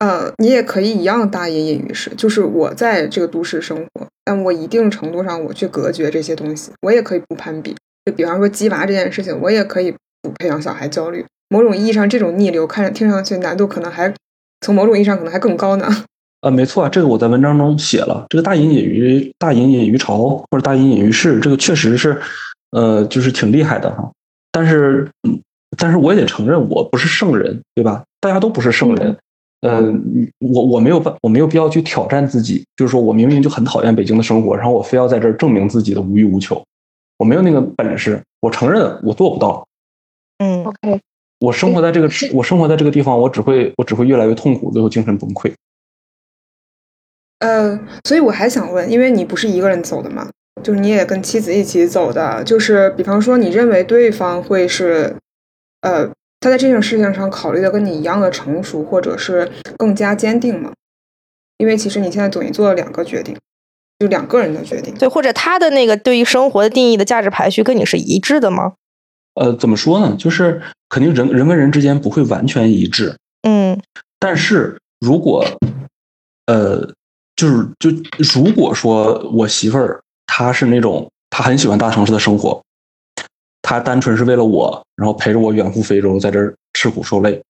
[0.00, 2.10] 呃，你也可以一样大隐隐于市。
[2.16, 7.72] 就是我在这个都市生活，但我一定程度上我去隔绝这些东西，我也可以不攀比。
[8.04, 11.24] 就比方说鸡娃这件事情，我也可以不培养小孩焦虑。
[11.48, 14.12] 某种意义上，这种逆流看着听上去难度可能还
[14.62, 15.88] 从某种意义上可能还更高呢。
[16.42, 18.26] 呃，没错，这个我在文章中写了。
[18.28, 22.20] 这个大隐隐于大隐隐于朝或者大隐隐于市，这个确实是，
[22.72, 24.10] 呃，就是挺厉害的哈。
[24.50, 25.40] 但是，嗯。
[25.78, 28.04] 但是我也得承认，我不是圣人，对吧？
[28.20, 29.16] 大家都不是圣人。
[29.62, 32.64] 嗯，我我没有办，我没有必要去挑战自己。
[32.76, 36.62] 就是说我明明就很讨厌北京的生活，然后我非要在这儿证明自己的无欲无求，
[37.18, 38.22] 我没有那个本事。
[38.40, 39.66] 我承认我做不到。
[40.38, 41.00] 嗯，OK。
[41.40, 45.52] 我生活在这个，我生活在这个地方，我只会我只会越来越痛苦，最后精神崩溃。
[47.40, 50.30] 呃，所以我还想问，因为你不是一个人走的嘛，
[50.62, 55.16] 就是你也跟妻子一起走的，就是比方说，你认为对方会是？
[55.86, 56.06] 呃，
[56.40, 60.72] 他在这件事情上考虑的跟你一样的成熟，或者是更加坚定吗？
[61.58, 63.36] 因为其实你现在等于做了两个决定，
[63.98, 64.94] 就两个人的决定。
[64.94, 68.74] 对，或者他的那个对于生活的定义的价值排序跟你是一致的吗？
[69.34, 70.14] 呃，怎么说呢？
[70.18, 73.16] 就是肯定人人跟人之间不会完全一致。
[73.42, 73.80] 嗯。
[74.18, 75.44] 但是如果，
[76.46, 76.92] 呃，
[77.36, 77.90] 就是就
[78.34, 82.62] 如果说我媳妇儿她是那种她很喜欢大城市的生活。
[83.68, 87.42] 他单纯是为了我，然后陪着我远赴非洲，在这儿吃苦受累。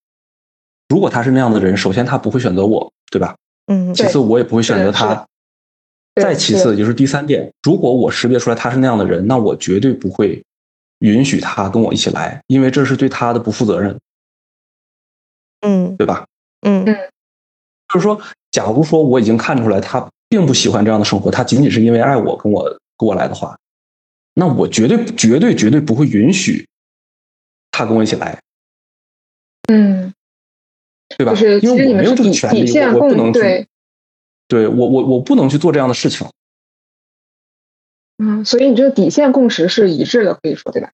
[0.89, 3.37] 如果他是那样的人，首先他不会选择我，对吧？
[3.67, 3.93] 嗯。
[3.93, 5.27] 其次，我也不会选择他。
[6.15, 10.43] 再其次，就是第三点，如果我识别出来他是那样的人，那我绝对不会
[11.01, 14.01] 允许他跟我一起来，因为这是对他的不负责任。
[15.61, 16.25] 嗯，对吧？
[16.63, 16.97] 嗯嗯。
[17.93, 18.19] 就是说，
[18.53, 22.65] 假如说我已经看出来他并不喜欢这样的生活，他仅仅是因为爱我跟我
[22.97, 23.55] 跟我来的话。
[24.39, 26.69] 那我绝对绝对绝对不会允许
[27.71, 28.39] 他跟我一起来，
[29.73, 30.13] 嗯，
[31.17, 31.33] 对吧？
[31.33, 33.67] 就是因为我没有这个权利，我不能去，
[34.47, 36.29] 对我我我不能去做这样的事情。
[38.19, 40.93] 嗯，所以你这个底线共识是一致的，可以说对吧？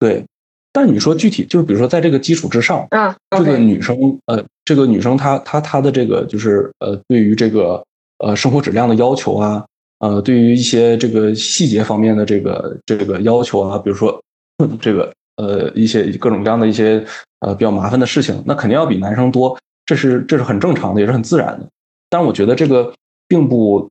[0.00, 0.26] 对，
[0.72, 7.86] 但你说具体就是比如说在这个基础之上，啊，这个女生呃，这个女生她她她的这个就是呃，对于这个
[8.18, 9.64] 呃生活质量的要求啊，
[10.02, 14.20] 呃，对于一些这个细节方面的这个这个要求啊，比如说
[14.58, 17.06] 嗯这个呃一些各种各样的一些
[17.38, 21.68] 呃比较麻烦的事情，那肯定要比男生多，这是这是很正常的，也是很自然的。
[22.10, 22.92] 但是我觉得这个
[23.28, 23.88] 并不，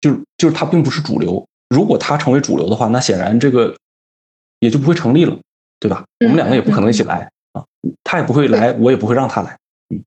[0.00, 1.46] 就是就是它并不是主流。
[1.68, 3.76] 如果它成为主流的话，那显然这个
[4.60, 5.36] 也就不会成立了，
[5.78, 6.04] 对吧？
[6.20, 7.62] 我们两个也不可能一起来啊，
[8.02, 9.58] 他也不会来，我也不会让他来，
[9.90, 10.02] 嗯，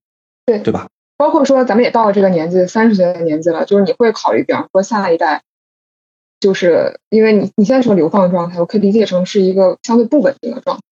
[0.47, 0.87] 对对吧？
[1.17, 5.41] 包括说咱们也到了这个年纪，三十岁的年纪了，就是你会考虑，比方说下一代，
[6.39, 10.83] 就是因为你你现在是个流放状态，我可以理解成是一个相对不稳定的状态，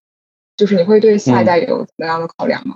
[0.57, 2.75] 就是你会对下一代有怎么样的考量吗？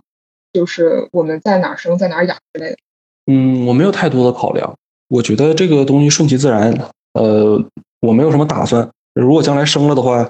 [0.53, 2.77] 就是我们在哪儿生，在哪儿养之类的。
[3.25, 4.75] 嗯，我没有太多的考量，
[5.07, 6.73] 我觉得这个东西顺其自然。
[7.13, 7.63] 呃，
[8.01, 8.89] 我没有什么打算。
[9.13, 10.27] 如果将来生了的话，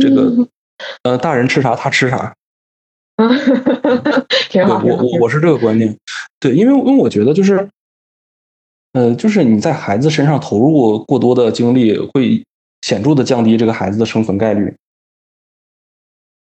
[0.00, 0.48] 这个
[1.04, 2.34] 呃，大人吃啥他吃啥。
[4.50, 4.82] 挺好。
[4.84, 5.96] 我我我是这个观念。
[6.38, 7.68] 对，因为因为我觉得就是，
[8.92, 12.44] 呃，就是你在孩子身上投入过多的精力，会
[12.82, 14.74] 显著的降低这个孩子的生存概率。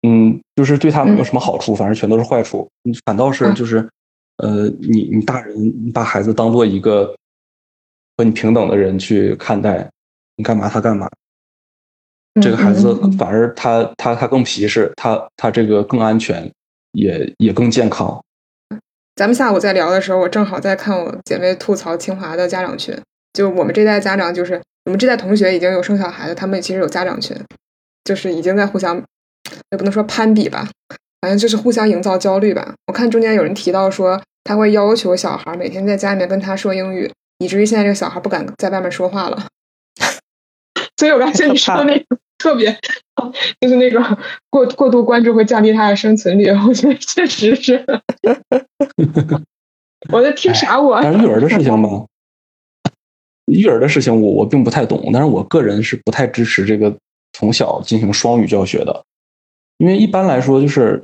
[0.02, 2.68] 嗯，就是对他没有什么好处，反正全都是坏处。
[3.04, 3.88] 反倒是就是，
[4.38, 7.16] 呃，你你大人你把孩子当做一个
[8.16, 9.88] 和你平等的人去看待，
[10.36, 11.08] 你干嘛他干嘛。
[12.40, 16.52] 这个孩子反而他他他更皮实，他他这个更安全，
[16.96, 18.18] 也也更健康。
[19.14, 22.98] 咱们下午在聊的时候，我正好在看我姐妹吐槽清华的家长群，
[23.34, 27.36] 就我们这代家长，就是我们这代同学已经有生小孩的，他们其实有家长群，
[28.04, 28.96] 就是已经在互相，
[29.70, 30.68] 也不能说攀比吧，
[31.20, 32.74] 反正就是互相营造焦虑吧。
[32.86, 39.46] 我看中间有人提到说，他会要求小孩每天在家里面跟他说英语，以至于现在这个小孩不敢在外面说话了。
[40.96, 42.78] 所以我刚才你说那个特别，
[43.60, 44.18] 就是那个
[44.50, 47.84] 过过度关注会降低他的生存率，我觉得确实是。
[50.12, 51.00] 我在听啥我？
[51.02, 52.06] 但是育儿的事情吧，
[53.46, 56.94] 育儿的事情我我并不太懂，但是我个人是不太支持这个
[57.32, 59.04] 从小进行双语教学的，
[59.78, 61.02] 因为一般来说就是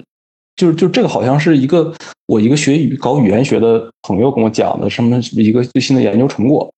[0.57, 1.93] 就就这个好像是一个
[2.27, 6.73] 我一个学语搞语言学的朋友跟我讲的什么一个最新的研究成果，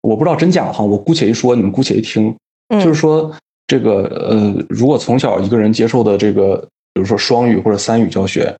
[0.00, 2.34] 我不知道真假哈，我姑且一说，你们姑且一听，
[2.80, 3.34] 就是说
[3.66, 6.56] 这个呃，如果从小一个人接受的这个，
[6.94, 8.54] 比如说双语或者三语教学。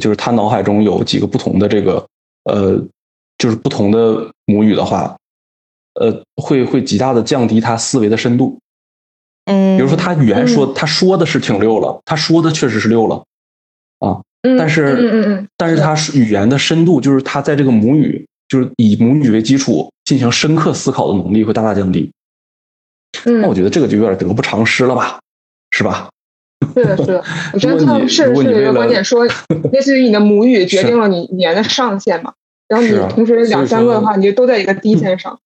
[0.00, 2.06] 就是他脑海中有几个不同的这个
[2.44, 2.80] 呃，
[3.38, 5.16] 就是不同的母语的话，
[5.94, 8.56] 呃，会会极大的降低他思维的深度。
[9.46, 13.24] 嗯，比如说他语言说他说的是挺溜了，他说的确实是溜了
[13.98, 14.22] 啊，
[14.56, 22.08] 但是嗯嗯嗯，但是他语言的深度，就是他在这个母语，就是以母语为基础进行深刻思考的能力会大大降低。
[23.24, 25.18] 嗯那我觉得这个就有点得不偿失了吧，
[25.70, 26.08] 是吧？
[26.74, 29.26] 是的，是的，我觉得是是有一个观点说，
[29.72, 32.32] 类似于你的母语决定了你语言的上限嘛，
[32.68, 35.38] 然后你同时两三个的话，你就都在一个低线上。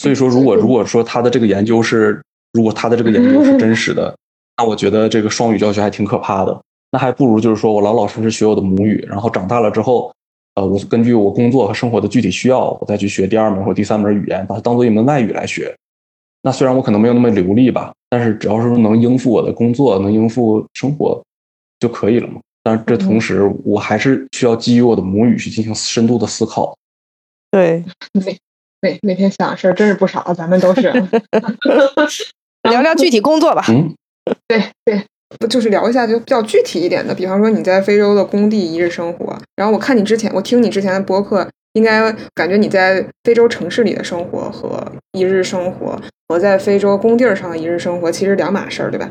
[0.00, 4.14] 所以说，如果如果说他的这个研究是，如果他的这个研究是真实的，
[4.56, 6.60] 那我觉得这个双语教学还挺可怕的。
[6.92, 10.12] 那还不如就是说我老老实实学我的母语，然后长大了之后，
[10.54, 15.74] 呃，我根据我工作和生活的具体需要，我再去学第二门或第三门语言，把它当做一门外语来学。
[16.42, 21.22] 那虽然我可能没有那么流利吧，但是只要是能应付我的工作，能应付生活
[21.78, 22.40] 就可以了嘛。
[22.62, 26.76] 但是这同时，我还是需要基于我的母语去进行深度的思考。
[27.50, 28.38] 对，每
[28.80, 30.92] 每每天想的事儿真是不少，咱们都是。
[32.70, 33.64] 聊聊具体工作吧。
[33.68, 33.94] 嗯，
[34.48, 39.36] 对对，就是聊一下就比较具体一点的，比方说你在非洲的工地一日生活。
[39.56, 41.46] 然后我看你之前，我听你之前的播客。
[41.74, 45.96] 应该感觉你在非洲城市里的生活和一日生活，
[46.30, 49.10] 和在非洲工地上的一日生活其实两码事儿，对吧？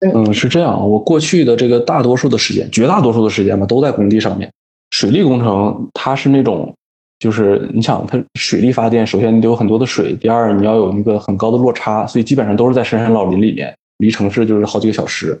[0.00, 0.88] 嗯，是这样。
[0.88, 4.50] 我过去的这个大多数的时间，绝大多数的时间吧，都在工地上面。
[4.90, 6.74] 水利工程它是那种，
[7.18, 15.38] 就是你想，它水力发电，首先你得有很多的水，第二你要有一个很高的落差，所以基本上都是在深山老林里面，离城市就是好几个小时。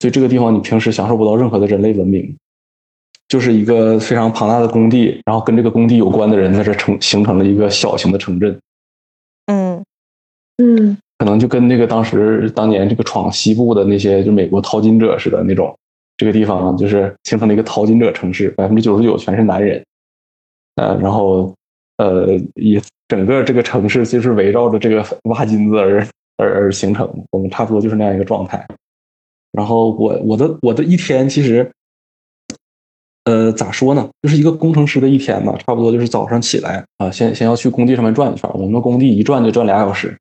[0.00, 2.34] 所以这个地方你平时享受不到任何的人类文明。
[3.28, 8.58] 就是一个非常庞大的工地，然后跟这个工地有关的人在这成形成了一个小型的城镇。
[10.58, 15.76] 嗯，可能就跟那个当时当年这个闯西部的那些就美国淘金者似的那种，
[16.16, 19.84] 这个地方就是形成了一个淘金者城市，百分之九十九全是男人。
[20.76, 21.54] 呃，然后
[21.98, 28.66] 呃，也整个这个城市就是围绕着这个 挖金子而而而形成，我们差不多就是那样一个状态。
[29.52, 31.70] 然后我我的我的一天其实。
[33.28, 34.08] 呃，咋说呢？
[34.22, 38.48] 就是一个工程师的一天嘛，差不多就是早上起来啊，先先要去工地上面转一圈。
[38.54, 40.16] 我们工地一转就转俩小时，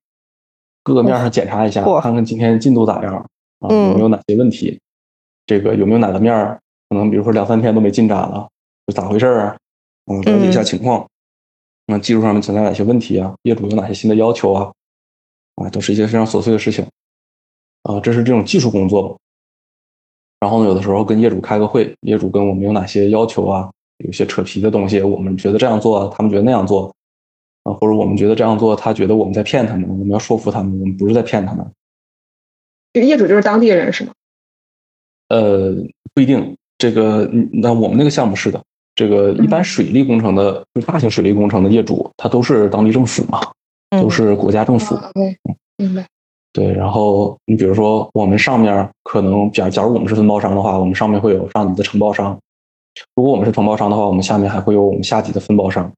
[0.85, 3.15] 各个面上检查一下，看看今天进度咋样。
[3.59, 4.79] 啊，有没有哪些问题？
[5.47, 6.59] 这个有没有哪个面儿
[6.89, 8.47] 可能比如说两三天都没进展了，
[8.87, 9.57] 是咋回事儿啊？
[10.05, 11.07] 嗯，了解一下情况。
[11.87, 13.33] 那技术上面存在哪些问题啊？
[13.41, 14.71] 业主有哪些新的要求啊？
[15.55, 16.85] 啊，都是一些非常琐碎的事情。
[17.81, 19.17] 啊，这是这种技术工作。
[20.39, 23.71] 然后呢，有的时候跟业主开个会，业主跟我们有哪些要求啊？
[24.03, 26.93] 有些扯皮的东西，我们觉得这样做，他们觉得那样做，
[27.65, 31.69] 啊，或者我们觉得这样做，他觉得我们在骗他们，我们要说服他们，我们不是在骗他们。
[32.93, 34.13] 这个业主就是当地人是吗？
[35.27, 35.75] 呃，
[36.13, 36.55] 不一定。
[36.77, 38.61] 这个，那我们那个项目是的。
[38.95, 43.41] 这个一般水利工程的，就大型水利工程的业主，他都是当地政府嘛，
[44.01, 44.95] 都是国家政府。
[45.13, 45.37] 对，
[45.77, 46.05] 明白。
[46.53, 52.37] 对，然后你比如说，我们上面可能，假假如我们是分包商的话，我们上面会有上级的承包商；
[53.15, 55.91] 如果我们是承包商的话，我们下面还会有我们下级的分包商。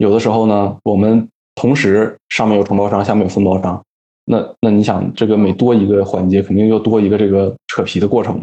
[0.00, 3.84] 有的时候呢，我们同时上面有承包商，下面有分包商，
[4.24, 8.40] 那那你想，这个每多一个环节，肯定又多一个这个扯皮的过程，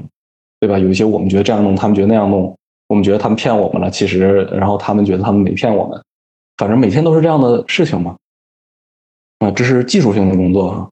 [0.59, 0.77] 对吧？
[0.77, 2.55] 有一些我们觉得这样弄，他们觉得那样弄。
[2.89, 5.99] 我们觉得他们骗我们了，其实，然后他们觉得他们没骗我们，
[6.57, 8.15] 反正每天都是这样的事情嘛。
[9.39, 10.89] 啊，这是技术性的工作啊，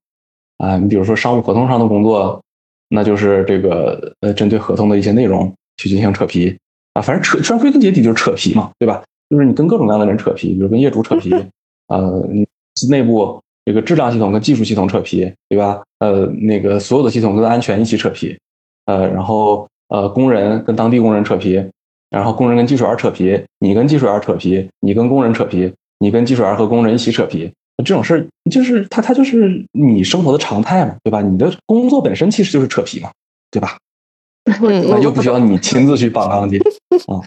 [0.58, 2.42] 啊，你比如说商务合同上的工作，
[2.90, 6.58] 那就是这个呃，针对合同的一些内容去进行扯皮
[6.94, 9.04] 啊，反正扯，虽然归根结底就是扯皮嘛，对吧？
[9.30, 11.32] 就是你跟各种各样的人扯皮，比如跟业主扯皮，
[11.88, 12.46] 呃，你
[12.90, 15.82] 内部这个质量系统跟技术系统扯皮，对吧？
[16.00, 18.38] 呃，那个所有的系统跟安全一起扯皮，
[18.86, 21.64] 呃，然后呃，工人跟当地工人扯皮。
[22.12, 27.52] 然后工人跟技术员扯皮，你跟技术员扯皮，你跟工人扯皮，你跟技术员和工人一起扯皮，
[27.84, 31.22] 这种事儿就是他他就是你生活的常态嘛，对吧？
[31.22, 33.10] 你的工作本身其实就是扯皮嘛，
[33.52, 33.76] 对吧？
[34.46, 36.58] 那，又不需要你亲自去绑钢筋
[37.12, 37.20] 啊。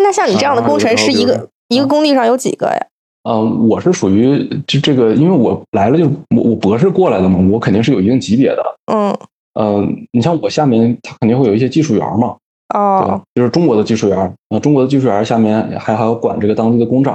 [0.00, 2.86] 那像你这样的工程师，一个一个工地上有几个呀？
[3.28, 6.04] 嗯，我是属于就这个，因为我来了就
[6.36, 8.62] 我我博士过来的嘛，我肯定是有一定级别的。
[8.92, 9.16] 嗯
[9.58, 12.36] 嗯，你像我下面他肯定会有一些技术员嘛。
[12.74, 14.18] 哦，就是中国的技术员
[14.48, 17.14] 啊，中国的技术员下面还还要管这个当地的工长，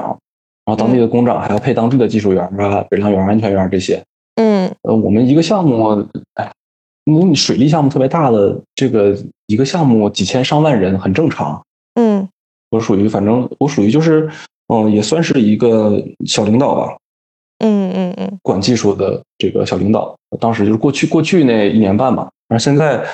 [0.66, 2.84] 然后当地的工长还要配当地的技术员是吧？
[2.90, 4.02] 质量员、安全员这些。
[4.36, 6.50] 嗯，呃，我们一个项目，哎，
[7.04, 9.16] 你水利项目特别大的，这个
[9.48, 11.62] 一个项目几千上万人很正常。
[12.72, 14.30] 嗯，我属于反正我属于就是，
[14.68, 16.98] 嗯，也算是一个小领导吧。
[17.60, 23.06] 嗯嗯嗯，管技术的这个小领导，当时就是过去过去那一年半吧，然后现在。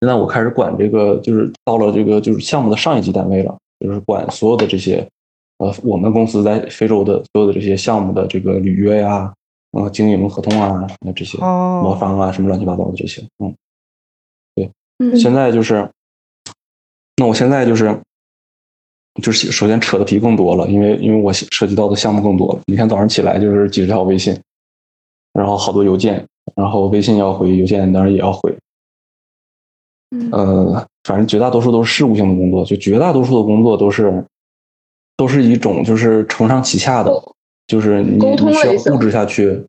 [0.00, 5.08] 现在我开始管这个，就是到了这个就是项目的上一级单位了，就是管所有的这些，
[5.56, 9.32] 呃，我们公司在非洲的所有的这些项目的这个履约呀，
[9.70, 13.54] 呃，经营合同啊，那这些毛方啊，什么乱七八糟的这些，嗯，
[14.56, 15.88] 对，现在就是，
[17.16, 17.98] 那我现在就是，
[19.22, 24.36] 就是首先扯的皮更多了，因为因为我涉及到的项目更多了，每天早上起来就是几十条微信，
[25.32, 28.56] 然后好多邮件，然后微信要回，邮件当然也要回。
[30.30, 34.24] 呃，反正绝大多数都是事务性的工作，就绝大多数的工作都是，
[35.16, 37.12] 都是一种就是承上启下的，
[37.66, 39.64] 就是你你需要布置下去。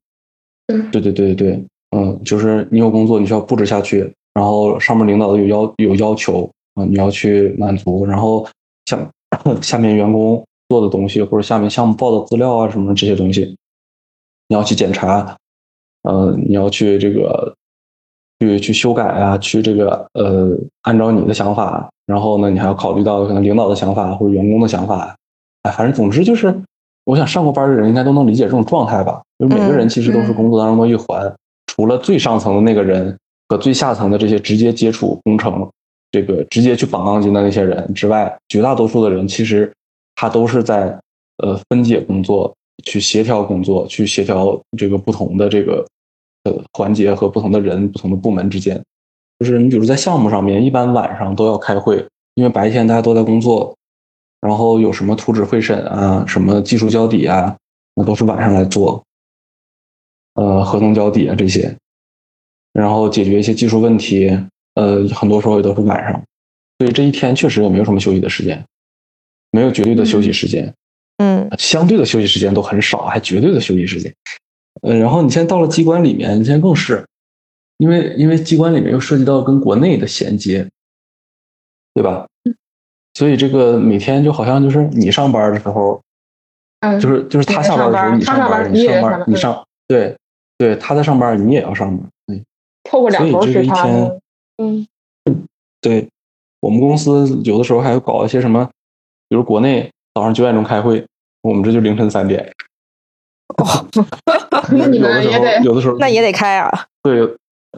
[0.92, 1.64] 对对对对
[1.96, 8.48] 嗯，就是你有工作，你需要布置下去，然后上面领导有要有要求啊，你要去满足，然后
[8.88, 8.98] 下
[9.62, 13.56] 下面员工做的东西或者下面项目报的资料啊什么这些东西，
[14.48, 15.36] 你要去检查，
[16.04, 17.54] 呃，你要去这个。
[18.38, 25.16] 去去修改啊，去这个呃，按照你的想法，然后呢，你还要考虑到可能领导的想法或者员工的想法，
[25.62, 26.54] 哎，反正总之就是，
[27.06, 29.22] 我想上过班的人应该都能理解这种状态吧。
[29.40, 31.34] 就是每个人其实都是工作当中的一环，
[31.68, 33.18] 除了最上层的那个人
[33.48, 35.72] 和最下层的这些直接接触工程、
[36.16, 39.70] 这个直接去绑钢筋的那些人之外，绝大多数的人其实
[40.16, 40.98] 他都是在
[41.44, 42.56] 呃分解工作、
[42.86, 45.86] 去协调工作、去协调这个不同的这个。
[46.48, 48.80] 呃，环节和不同的人、不同的部门之间，
[49.40, 52.06] 就是你比如在项目上面，一般晚上都要开会，
[52.36, 53.76] 因为白天大家都在工作，
[54.42, 57.58] 然后有什么图纸会审啊、什么技术交底啊，
[57.96, 59.04] 那都是晚上来做。
[60.36, 61.76] 呃，合同交底啊这些，
[62.74, 64.30] 然后解决一些技术问题，
[64.76, 66.14] 呃，很多时候也都是晚上，
[66.78, 68.64] 所以这一天确实也没有什么休息的时间，
[69.52, 70.74] 没有绝对的休息时间，
[71.18, 74.14] 嗯，相对的休息时间都很少，还绝对的休息时间。
[74.82, 77.06] 呃，然后你现在到了机关里面，你现在更是，
[77.78, 80.68] 因为因为机关里面又涉及到跟国内的衔接，
[81.94, 82.28] 对吧？
[83.14, 86.02] 所以这个每天就好像就是你上班的时候，
[86.82, 90.18] 嗯，就是就是他下班的时候你上班，你上班你上，对
[90.58, 92.44] 对，他在上班，你也要上班，嗯。
[92.84, 93.88] 透过两头时差。
[94.58, 94.88] 嗯，
[95.82, 96.08] 对，
[96.62, 98.70] 我们公司有的时候还要搞一些什么，
[99.28, 101.06] 比如国内早上九点钟开会，
[101.42, 102.52] 我们这就凌晨三点。
[103.58, 103.88] 哦，
[104.72, 106.86] 那你们也得有的时候那也得开啊。
[107.04, 107.20] 对，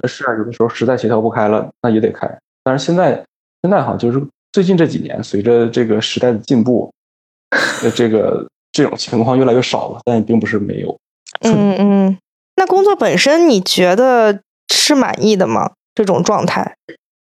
[0.08, 2.28] 是啊，有的时候实在协调不开了，那也得开。
[2.64, 3.24] 但是现在
[3.62, 6.92] 现在哈，就是最近这几年，随着这个时代的进步，
[7.84, 10.98] 呃，这个这种情况越来越少了，但也并不是没有。
[11.42, 12.18] 嗯嗯，
[12.56, 14.42] 那工作本身你觉得
[14.74, 15.74] 是满意的吗？
[15.98, 16.76] 这种状态？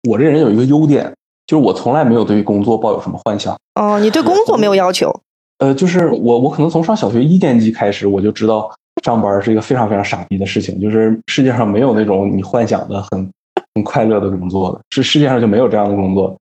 [0.07, 1.11] 我这人有一个优点，
[1.47, 3.57] 就是我从来没有对于工作抱有什么幻想。
[3.73, 5.11] 哦，你对工作没有要求？
[5.57, 8.71] 呃，就是我我可能从上小学一年级开始，我就知道
[9.03, 13.29] 上班是一个非常非常傻逼的事情，就是世界上没有那种你幻想的很
[13.73, 16.37] 很快乐的工作的，是世界上就没有这样的工作。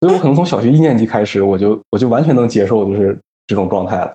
[0.00, 4.14] 所以我可能从小学一年级开始，我就我就完全能接受就是这种状态了。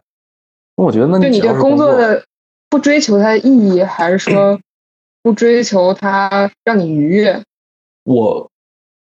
[0.78, 2.24] 那我觉得，那你对工作的
[2.70, 4.60] 不追求它的意义，还是说
[5.22, 7.42] 不追求它让你愉悦？
[8.06, 8.50] 我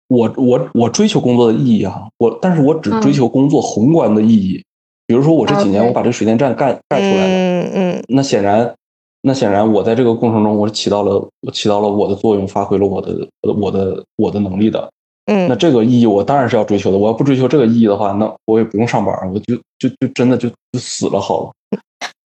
[0.10, 4.62] 我我我追求工作的意义啊，我但是我只追求工作宏观的意义。
[5.08, 8.76] 比如说我这几年我把这水电站干干出来了，嗯嗯，那显然
[9.24, 14.88] 那显然我在这个过程中我起到了我起到了我的作用，发挥了我的我的我的能力的。
[15.26, 16.98] 嗯，那这个意义我当然是要追求的。
[16.98, 21.80] 我要不追求这个意义的话，那我也不用上班，我就就就真的就就死了好了。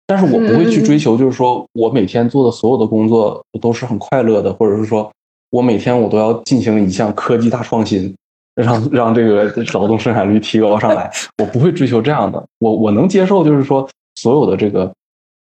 [0.07, 5.11] 但是我不会去追求，就是说我每天做的所有的工作都是很快乐的，或者是说
[5.51, 8.15] 我每天我都要进行一项科技大创新，
[8.55, 9.45] 让让这个
[9.75, 11.11] 劳动生产率提高上来。
[11.43, 12.45] 我不会追求这样的。
[12.59, 14.93] 我我能接受，就是说所有的这个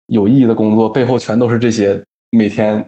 [0.06, 2.84] 有意义的工作背后全都是这些每天。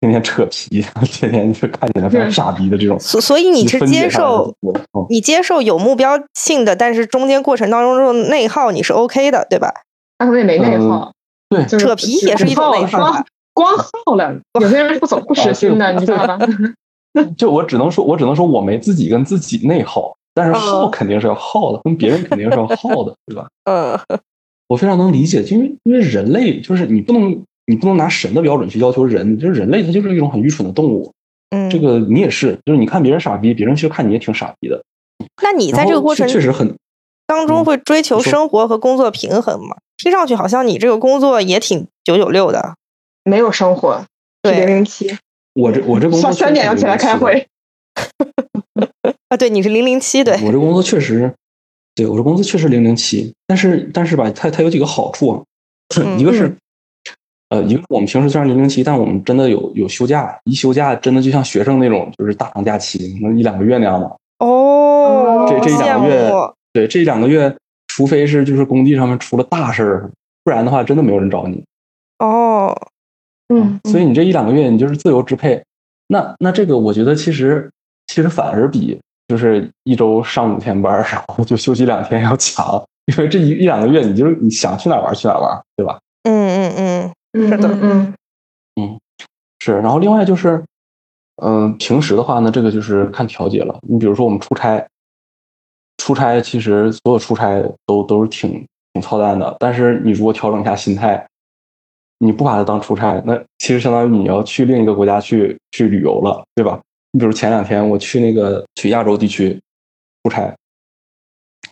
[0.00, 0.80] 天天扯皮，
[1.10, 2.96] 天天就看起来非常傻逼的这种。
[3.00, 4.54] 所所以你是接受，
[5.10, 9.74] 你接受有目标性的，但是中间过程当中这种内耗你是 OK 的，对吧？
[10.16, 11.12] 他可能也没内耗，
[11.48, 13.24] 对，扯皮也是一种内耗。
[13.58, 16.38] 光耗了， 有些人不走不实心的，你知道吧？
[17.36, 23.48] 就我只能说，我只能说我没自己跟自己内耗，但是耗肯定是要耗的，跟别人肯定是要耗的， 对吧？
[23.64, 23.98] 嗯，
[24.68, 27.42] 我非常能理解，因为因为人类就是你不能。
[27.70, 31.12] 你不能拿神的标准去要求人，就是人类，它就是一种很愚蠢的动物。
[31.50, 34.82] 嗯，这个你也是，就是你看别人傻逼，别人其实看你也挺傻逼的。
[35.42, 36.74] 那你在这个过程确实很
[37.26, 39.76] 当中会追求生活和工作平衡吗？
[39.98, 42.74] 听上去好像你这个工作也挺九九六的，
[43.24, 44.04] 没有生活。
[44.42, 45.16] 对，零零七。
[45.54, 47.46] 我这我这工作三点要起来开会。
[49.28, 50.34] 啊，对，你是零零七，对。
[50.44, 51.34] 我这工作确实，
[51.94, 55.42] 对我这工作确实零零七，但是但是吧，它它有几个好处啊，
[56.18, 56.54] 一个是。
[57.50, 64.16] 呃，一个我们平时虽然零零七，但我们真的有有休假，一休假真的就像学生那种，就是大长假期，可能一两个月那样的。
[64.40, 66.30] 哦，这这一两个月，
[66.74, 67.56] 对，这一两个月，
[67.86, 70.10] 除非是就是工地上面出了大事儿，
[70.44, 71.64] 不然的话，真的没有人找你。
[72.18, 72.76] 哦，
[73.48, 75.62] 嗯，所以你这一两个月，你就是自由支配。
[76.08, 77.70] 那那这个，我觉得其实
[78.06, 85.98] 其实反而比就是一周上五天班，然后就休息两天要强，因为这一一两个月，你就是你想去哪玩去哪玩，对吧？
[86.24, 87.48] 嗯嗯嗯。
[87.48, 88.14] 是的，嗯
[88.80, 89.00] 嗯，
[89.60, 89.72] 是。
[89.80, 90.64] 然后另外就是，
[91.42, 93.78] 嗯，平时的话呢，这个就是看调节了。
[93.82, 94.84] 你比如说我们出差，
[95.98, 99.54] 出差其实所有出差都都是挺挺操蛋的。
[99.60, 101.24] 但是你如果调整一下心态，
[102.18, 106.80] 你不把它当出差，那其实相当于你要去另一个国家去去旅游了，对吧？
[107.12, 109.58] 你比如前两天我去那个去亚洲地区
[110.22, 110.54] 出差，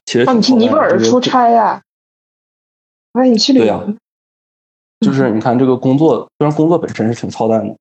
[0.07, 1.83] 其实你去尼泊尔出差呀？
[3.13, 3.95] 哎，你去旅游？
[5.01, 7.77] 就是你看这个工作，虽然工作本身是挺操蛋的，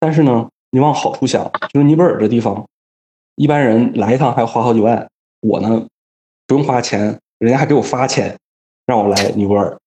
[0.00, 2.66] 但是呢，你往好处想，就是尼泊尔这地方，
[3.36, 5.08] 一般人来一趟还要花好几万，
[5.40, 5.86] 我呢
[6.46, 8.36] 不用花钱，人家还给我发钱，
[8.86, 9.78] 让我来尼泊尔，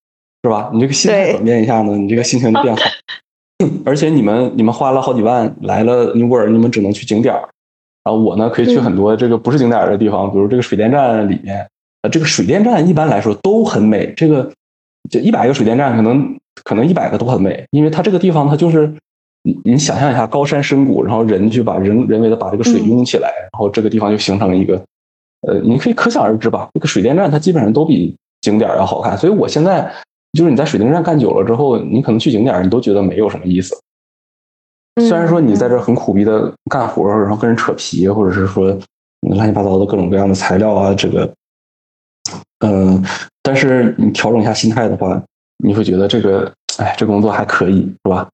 [0.45, 0.69] 是吧？
[0.73, 2.83] 你这个心态转变一下呢，你这个心情就变好。
[3.83, 7.41] 而且你们你们花了好几万来了尼泊尔，你们只能去景点儿，
[8.03, 11.67] 然后，我呢可以去很多这个不是景点儿的地方，比如这个水电站里面，
[12.03, 14.51] 呃，这个水电站一般来说都很美，这个
[15.09, 16.37] 就一百个水电站可能。
[16.63, 18.89] 可能一百个都很美，因为它这个地方它就是
[19.43, 24.81] 你你想象一下高山深谷，然后人去把人人为的把这个水拥起来，然后这个地方就形成了一个
[25.45, 26.69] 呃，你可以可想而知吧。
[26.73, 29.91] 这个水电站它基本上都比景点要好看，所以我现在
[30.35, 33.75] 就是你在水电站干久了之后，你可能去景点你都觉得没有什么意思。
[35.01, 38.77] 虽然说你在这很苦逼的干活，然后跟人扯皮，或者是说
[39.21, 41.33] 乱七八糟的各种各样的材料啊，这个
[42.59, 43.03] 嗯，
[43.41, 45.21] 但是你调整一下心态的话。
[45.63, 48.27] 你会觉得这个，哎，这工作还可以，是吧？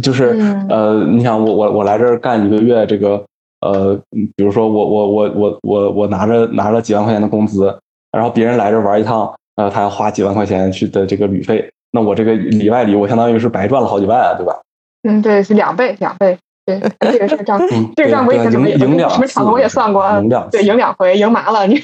[0.00, 0.26] 就是
[0.70, 3.22] 呃，你想我我我来这儿干一个月，这个
[3.60, 4.00] 呃，
[4.36, 7.76] 比如说我我我我我我拿着拿着几万块钱的工资，
[8.12, 14.60] 然后别人来这玩一趟，呃，他要花几万块钱去的这个旅费，那我这个里外里，我相当于是白赚了好几万啊，对吧？
[15.02, 16.36] 嗯，对，是两倍，两倍，
[16.66, 17.60] 对，这个是账，
[17.94, 21.74] 这个账我以前什么什么场合我也算过啊，对，赢两回，赢麻了你。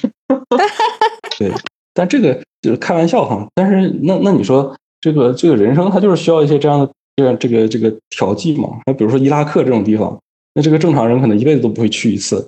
[1.39, 1.53] 对。
[1.93, 8.69] 但这个就是开玩笑哈，但是那那你说这个这个人生它就是需要一些这样的这个这个这个调剂嘛。
[8.87, 10.17] 那比如说伊拉克这种地方，
[10.55, 12.47] 那这个正常人可能一辈子都不会去一次。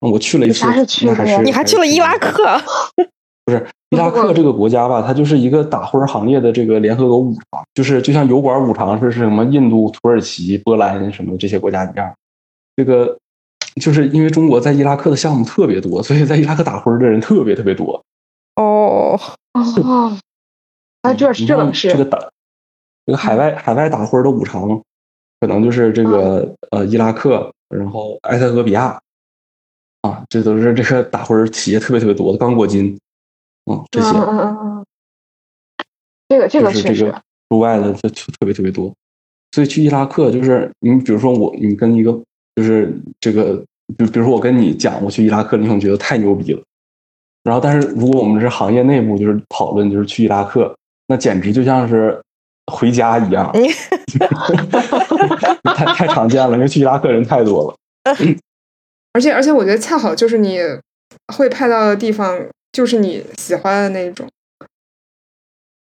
[0.00, 2.44] 我去了一次，那还是你还去了伊拉克？
[3.44, 5.02] 不是伊拉克这个国家吧？
[5.02, 12.14] 它就是一个打灰行业的这个联合国五常，就是就像油管五常是是什么印度、土耳其、波兰什么这些国家一样。
[12.76, 13.18] 这个
[13.80, 18.02] 就是因为中国在伊拉克的项目特别多，所以在伊拉克打灰的人特别特别多。
[18.56, 19.18] 哦
[19.54, 20.16] 哦，
[21.02, 22.18] 啊，这是这是这个打
[23.04, 24.80] 这个海外海外打灰的五常，
[25.40, 28.98] 可能就是这个呃伊拉克，然后埃塞俄比亚。
[30.02, 32.98] 啊，这都是这个打灰企业特别特别多的刚果金，
[33.70, 34.86] 嗯，这些，嗯嗯嗯嗯，
[36.28, 38.92] 这个这个是这个驻外的就特别特别多，
[39.52, 42.12] 所以去伊拉克就是你比如说我你跟一个
[42.56, 43.62] 就是这个
[43.96, 46.62] 比比如说我跟你讲我去伊拉克，你可能觉得太牛逼了，
[47.44, 50.74] 然后但是如果我们是行业内部就是讨论就是去伊拉克，
[51.06, 52.20] 那简直就像是
[52.72, 53.52] 回家一样，
[55.62, 57.76] 太太常见了，因为去伊拉克人太多了。
[59.12, 60.58] 而且而且，我觉得恰好就是你
[61.34, 62.38] 会派到的地方，
[62.72, 64.26] 就是你喜欢的那种，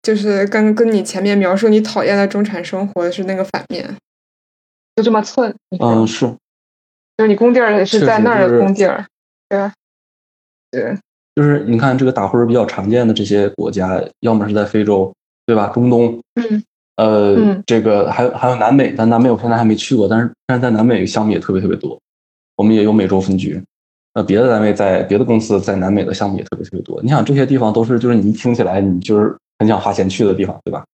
[0.01, 3.95] 就是跟跟你前面描述你讨厌的中产生活是那个反面，
[4.95, 5.55] 就这么寸。
[5.79, 6.27] 嗯，是，
[7.17, 9.05] 就是你工地儿是在那儿的工地儿，
[9.47, 9.73] 对吧？
[10.69, 10.97] 对，
[11.35, 15.13] 就是你看这个打灰比较常见的这些国家，要么是在非洲，
[15.45, 15.67] 对吧？
[15.69, 16.63] 中东，嗯，
[16.97, 21.97] 呃，这个还有还有南美，但南美我现在还没去过，但是但是在南美项目也特别特别多。
[22.57, 23.61] 我们也有美洲分局，
[24.15, 27.01] 呃，别的单位在别的公司在南美的项目也特别特别多。
[27.03, 30.85] 你想这些地方都是就是你一听起来你就是很想花钱去的地方，对吧？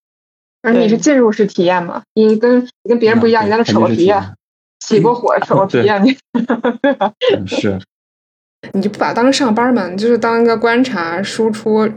[0.64, 2.02] 而你是进入式体验嘛？
[2.16, 4.34] 你跟你跟别人不一样，你在那扯过皮呀，
[4.80, 6.18] 起过火扯过皮呀， 你
[7.46, 7.80] 是，
[8.74, 9.88] 你就不把它当上班嘛？
[9.88, 11.88] 你就是当一个观察输出，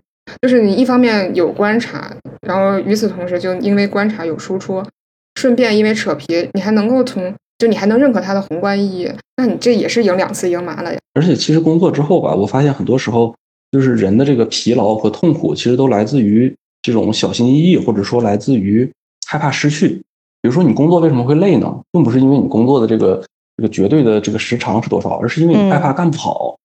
[0.42, 2.14] 就是你一方面有观察，
[2.46, 4.82] 然后与此同时就因为观察有输出，
[5.36, 7.34] 顺便因为扯皮，你还能够从。
[7.58, 10.98] 就你还能认可它的宏观意义，那你这也是赢两次赢麻了呀。
[11.14, 13.34] 而且其实工作之后吧，我发现很多时候
[13.70, 18.90] 就是人的这个疲劳和痛苦，其实都来自于这种小心翼翼，或者说来自于
[19.26, 20.02] 害怕失去。
[20.42, 21.80] 比如说你工作为什么会累呢？
[21.92, 23.24] 并不是因为你工作的这个
[23.56, 26.56] 这个绝对的这个时长是多少，而是因为你害怕干不好。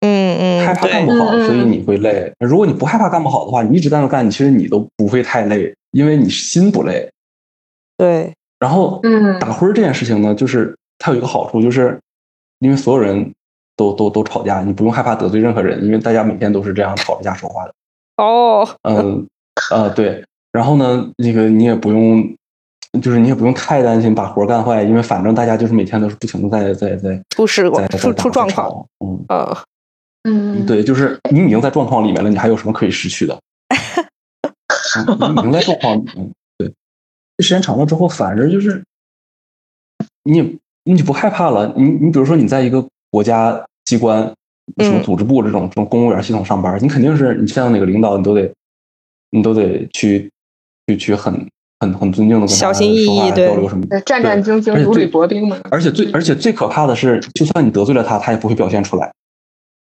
[0.00, 2.32] 嗯嗯，害怕干不好，所以你会累。
[2.38, 7.10] 如果你不害怕干不好的话，你一直在那干，其实你都不会太累，因为你心不累。
[7.96, 8.32] 对。
[8.58, 11.98] 然后，嗯，打灰这件事情呢，就是它有一个好处，就是
[12.60, 13.32] 因为所有人
[13.76, 17.74] 都都都吵架，你不用害怕得罪任何人，因为大家每天都是这样吵着架说话的。
[18.16, 19.26] 哦，嗯，
[19.70, 20.24] 呃，对。
[20.52, 22.26] 然后呢，那个你也不用，
[23.02, 28.86] 就是你也不用太担心把活干坏，因为反正大家就是每天都是不停的在在在出事故出出状况。
[29.04, 29.58] 嗯呃，
[30.24, 33.38] 嗯，对，就是你已经在状况里面了，你还有什么可以失去的？
[35.34, 36.30] 你已经在状况里面。
[37.42, 38.82] 时间长了之后，反而就是
[40.24, 41.72] 你，你就不害怕了。
[41.76, 44.22] 你，你比如说，你在一个国家机关，
[44.78, 48.52] 什么组织部这种这种公务员系统上班，你肯定是你见到哪个领导，你都得，
[49.30, 50.30] 你都得去，
[50.86, 51.32] 去去很
[51.80, 55.58] 很很尊敬的跟他小心翼翼交流什么，战战兢兢，如履薄冰嘛。
[55.70, 59.12] 而且最而且最可怕的是，就算你得罪了他，他也不会表现出来，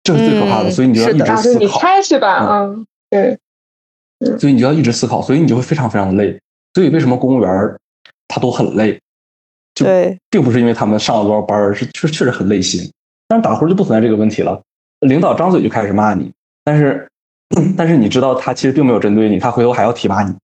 [0.03, 0.71] 这是最可怕的。
[0.71, 1.59] 所以你就要一直思考。
[1.59, 2.47] 你猜是吧？
[2.49, 3.37] 嗯，对。
[4.39, 6.39] 所以你就要一直思考，所以你就会非常非常的累。
[6.77, 7.75] 所以为什么公务员
[8.27, 8.99] 他都很累？
[9.73, 9.83] 就
[10.29, 12.87] 并不是因为他们上了多少班，而是确确实很累心。
[13.27, 14.61] 但是打呼就不存在这个问题了。
[14.99, 16.31] 领导张嘴就开始骂你，
[16.63, 17.09] 但是
[17.75, 20.35] 但是你知道他其实并没有针对你，他回头还要提拔你。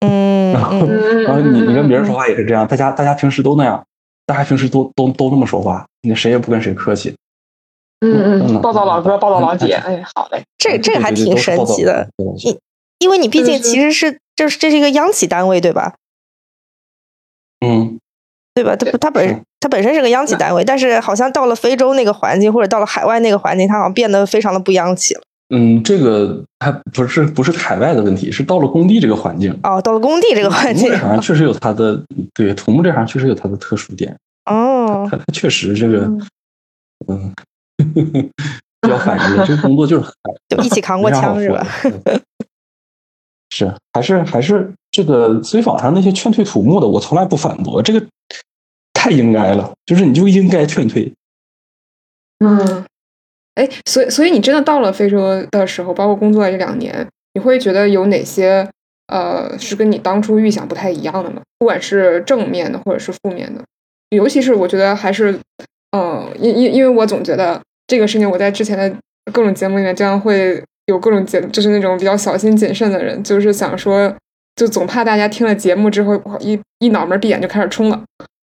[0.00, 0.86] 嗯，然后
[1.22, 3.82] 然后你你跟别人说话也是这样，大家大家平时都那样，
[4.26, 7.16] 大家平时都都都那么说话，你谁也不跟谁客气。
[8.00, 12.06] 嗯嗯，暴躁老哥，暴躁老姐，哎，好嘞，这这个还挺神奇的。
[12.18, 12.58] 你
[13.02, 14.18] 因为你毕竟其实是。
[14.34, 15.92] 这是这是一个央企单位，对吧？
[17.60, 17.98] 嗯，
[18.54, 18.74] 对吧？
[18.74, 25.20] 它它本它本身是个央企单位，但是好像到了非洲那个环境，或者到了海外那个环境，它好像变得非常的不央企了。
[25.54, 29.54] 嗯，这个还不是不是海外的问题，是到了工地这个环境。
[29.64, 34.16] 哦，到了工地这个环境，这行确实有它的对土木这行确实有它的特殊点。
[34.50, 36.10] 哦，它它确实这个
[37.06, 37.34] 嗯
[38.80, 40.14] 比较反人，这个工作就是很
[40.48, 41.66] 就一起扛过枪是吧？
[43.54, 48.02] 是，还是还是这个随网上那些劝退土木的，我从来不反驳，这个
[48.94, 51.12] 太应该了，就是你就应该劝退。
[52.38, 52.82] 嗯，
[53.56, 58.66] 哎，所以所以你真的到了非洲的时候，包括工作这两年，你会觉得有哪些
[59.08, 61.42] 呃是跟你当初预想不太一样的吗？
[61.58, 63.62] 不管是正面的或者是负面的，
[64.08, 65.38] 尤其是我觉得还是
[65.94, 68.96] 嗯，因因因为我总觉得这个事情，我在之前的
[69.30, 70.64] 各种节目里面经常会。
[70.86, 74.14] 有各种谨，就是那种比较小心谨慎的人，就是想说，
[74.56, 78.02] 就总怕大家听了节目之后一一脑门闭眼就开始冲了，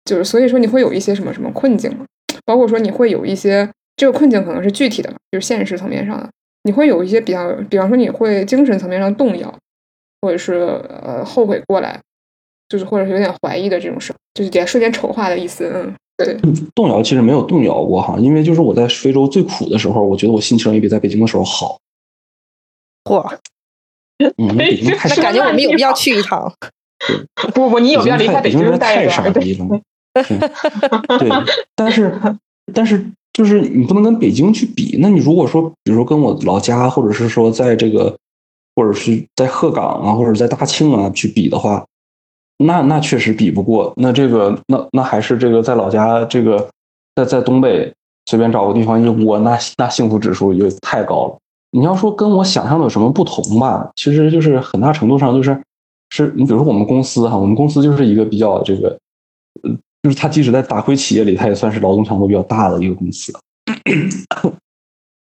[0.04, 2.04] 就是所以说你会有一些什么什么困境吗？
[2.44, 6.28] 包括说你会有一些这个困境可能是具体的嘛，就是现实层面上的，
[6.64, 9.52] 你会有一些比较，比方说你会精神层面上动摇，
[10.20, 10.54] 或者是
[11.02, 12.00] 呃后悔过来，
[12.68, 16.36] 就是或者是有点怀疑的这种事，就是点瞬间丑化的意思，嗯，对，
[16.74, 21.78] 动摇其实没有动摇过哈，因为就是我在非洲最苦的时候，我觉得我心情也比在北京的时候好。
[23.04, 23.36] 嚯，
[24.38, 26.52] 嗯，北京太那感觉我们有必要去一趟。
[27.52, 29.16] 不不，你有必要离开北京京待太一段。
[29.24, 29.80] 傻逼了。
[31.18, 31.28] 对，
[31.74, 32.20] 但是
[32.72, 34.96] 但是就是你不能跟北京去比。
[35.00, 38.16] 那你如果说，比如说跟我老家，或者是说在这个，
[38.76, 41.84] 或者是在鹤岗啊，或者在大庆啊去比的话，
[42.58, 43.92] 那那确实比不过。
[43.96, 46.68] 那这个那那还是这个在老家这个
[47.16, 47.92] 在在东北
[48.26, 51.38] 随便找个地方一窝，那那幸福指数就太高了。
[51.74, 55.58] 你要说跟我想象的有什么不同吧，其实就是很大程度上就是
[56.10, 58.88] 是你比如说我们公司哈，我们公司就是一个比较这个，
[59.62, 59.70] 呃，
[60.02, 63.32] 就是它即使在大亏企业里，它也算是劳动强度比较大的一个公司。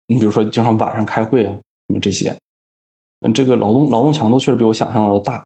[0.06, 1.52] 你比如说经常晚上开会啊，
[1.88, 2.32] 什么这些，
[3.22, 5.44] 嗯，这个劳动劳动强度确实比我想象的大。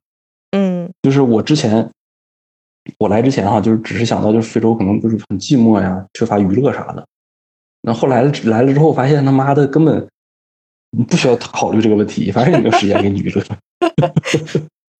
[0.50, 1.90] 嗯，就是我之前
[2.98, 7.02] 我来之前哈，就是只是想到就是非洲可能就是很寂寞呀，缺乏娱乐啥的。
[7.80, 10.06] 那后来来了之后，发现他妈的根本。
[10.96, 13.42] 你不需要考虑这个问题，反正也没有时间给你娱乐，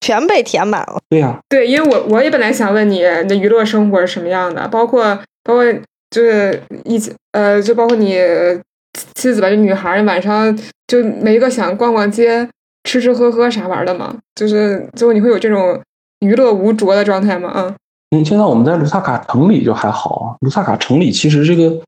[0.00, 1.00] 全被填满了。
[1.08, 5.64] 对呀，对，因为我我也本来想问你，你的娱乐生活是什么样的，包括包括
[6.10, 8.16] 就是一起呃，就包括你
[9.14, 12.48] 妻子吧，就女孩晚上就没个想逛逛街、
[12.84, 14.16] 吃吃喝喝啥玩的吗？
[14.34, 15.80] 就是最后你会有这种
[16.20, 17.50] 娱乐无着的状态吗？
[17.50, 17.74] 啊，
[18.10, 21.82] 嗯，现在我们在卢萨卡城里就还好啊，卢萨卡城里其实这个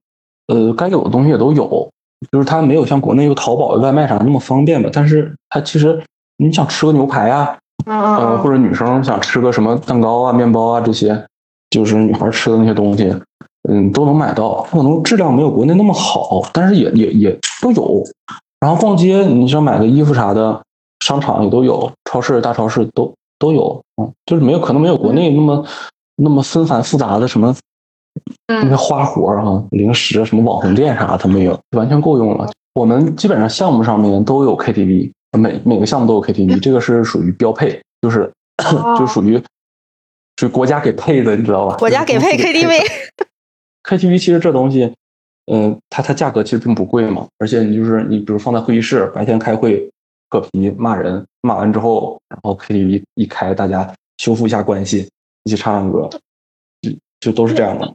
[0.49, 1.89] 呃该有的东西也都有。
[2.31, 6.01] 就是它没有像国内有淘宝、外卖啥那么方便吧，但是它其实
[6.37, 7.57] 你想吃个牛排啊，
[7.87, 11.25] 呃，或者女生想吃个什么蛋糕啊、面包啊这些，
[11.71, 13.15] 就是女孩吃的那些东西，
[13.69, 14.63] 嗯，都能买到。
[14.71, 18.03] 可能质量没有国内那么好，但是也也也都有。
[18.61, 20.63] 然后逛街，你想买个衣服啥的，
[21.05, 23.83] 商场也都有，超市、大超市都都有。
[24.01, 25.65] 嗯，就是没有可能没有国内那么
[26.17, 27.55] 那么纷繁复杂的什么。
[28.47, 32.51] 那些花活啊，零食什么网红店啥，他没有，完全够用了。
[32.75, 38.31] 我们基本上项目上面都有 KTV，每每个项目都有 KTV，这个是属于标配，就是
[38.99, 39.43] 就属于
[40.39, 41.77] 是国家给配的，你知道吧？
[41.77, 42.81] 国家给配 KTV。
[43.89, 44.93] KTV 其实这东西，
[45.53, 49.91] 嗯，它它价格其实并不贵嘛，而且你就是你，比如放在会议室，白天开会
[50.31, 55.09] 扯皮骂人，骂完之后，然后 KTV 一开，大家修复一下关系，
[55.45, 56.09] 一起唱唱歌。
[57.23, 57.95] 就都是这样的。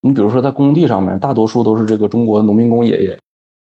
[0.00, 3.18] 你比如说在工地上面，大多数都是这个中国农民工爷爷。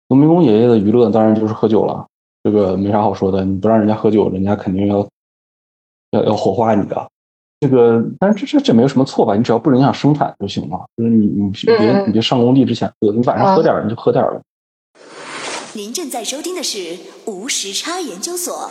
[0.08, 2.06] 农民工爷爷的娱乐当然就是喝酒了，
[2.44, 3.44] 这个没啥好说的。
[3.44, 5.08] 你不让人家喝酒，人家肯定要
[6.10, 7.08] 要要火化你的。
[7.60, 9.34] 这个，但是这这这没有什么错吧？
[9.34, 10.84] 你只要不影响生产就行了。
[10.96, 14.40] 就是你你别你别上工地之前喝，你晚上喝点你就喝点了。
[15.72, 18.70] 您正在收听的是无时差研究所。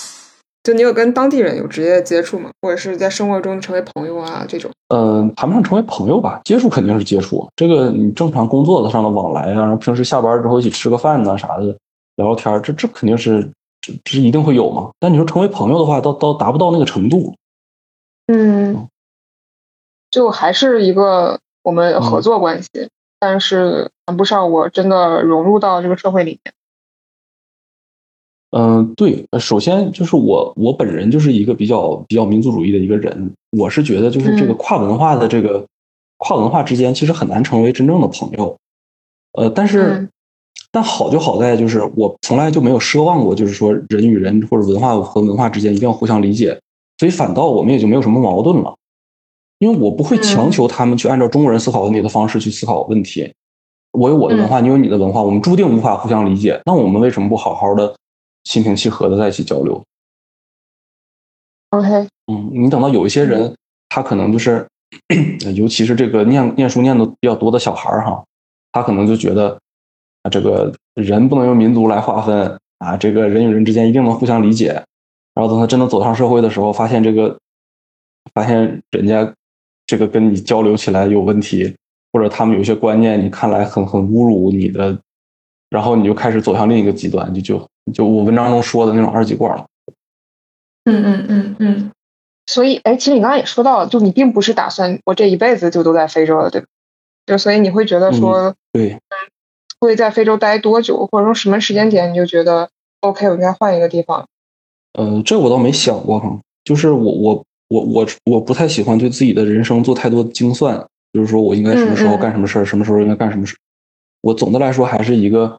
[0.63, 2.51] 就你有跟当地人有直接接触吗？
[2.61, 4.69] 或者是在生活中成为朋友啊这种？
[4.89, 7.49] 嗯，谈不上成为朋友吧，接触肯定是接触。
[7.55, 11.75] 这个你正常工作上的往来啊，然后平时下班之后一起吃个饭呐啥的，
[12.17, 13.49] 聊聊天，这这肯定是
[13.81, 14.91] 这这一定会有嘛。
[14.99, 17.33] 但你说成为朋友的话，到到达不到那个程度。
[18.27, 18.87] 嗯，
[20.11, 22.69] 就还是一个我们合作关系，
[23.19, 26.53] 但是谈不上我真的融入到这个社会里面。
[28.51, 33.31] 嗯，对，首先就是我，我本人就是一个比较比较民族主义的一个人。
[33.57, 35.65] 我是觉得，就是这个跨文化的这个
[36.17, 38.57] 跨文化之间，其实很难成为真正的朋友。
[39.33, 40.09] 呃，但是，
[40.69, 46.59] 但好就好在，就是我从来就没有奢望过，就是说人与人或者文化和文化之间一定要互相理解，
[46.97, 48.75] 所以反倒我们也就没有什么矛盾了。
[49.59, 53.31] 因为我不会强求他们去按照中国人思考问题的方式去思考问题。
[53.91, 56.59] 我有我的文化，你有你的文化，我们注定无法互相理解。
[56.65, 57.95] 那我们为什么不好好的？
[58.43, 59.83] 心平气和的在一起交流。
[61.69, 63.55] OK，嗯，你等到有一些人，
[63.89, 64.67] 他可能就是，
[65.55, 68.23] 尤其是这个念念书念的比较多的小孩儿哈，
[68.71, 69.57] 他可能就觉得
[70.23, 74.83] 啊，这个人不能用民族来划分啊，这个人与人之间一定能互相理解。
[75.33, 77.39] 然后等他真的走上社会的时候，发现这个，
[78.33, 79.33] 发现人家
[79.85, 81.73] 这个跟你交流起来有问题，
[82.11, 84.99] 或者他们有些观念你看来很很侮辱你的，
[85.69, 89.65] 然后你就开始走向另一个极端，就就就我文章中说的那种二极管了。
[90.85, 91.91] 嗯嗯嗯嗯。
[92.47, 96.67] 所以，哎，其实你刚才也说到了，就你并不是打算我这一辈子就都在非洲了，对吧？
[97.27, 98.99] 就所以你会觉得说，对，
[99.79, 102.69] 会在非洲待多久，或者说什么时间点你就觉得
[103.01, 104.27] OK，我应该换一个地方？
[104.93, 110.75] 呃，这我倒没想过哈，就是我我我我我不太喜欢对自己的人生做太多的精算，
[111.13, 113.55] 就是说我应该什么时候干什么事儿，什么时候应该干什么事。
[114.21, 115.57] 我总的来说还是一个，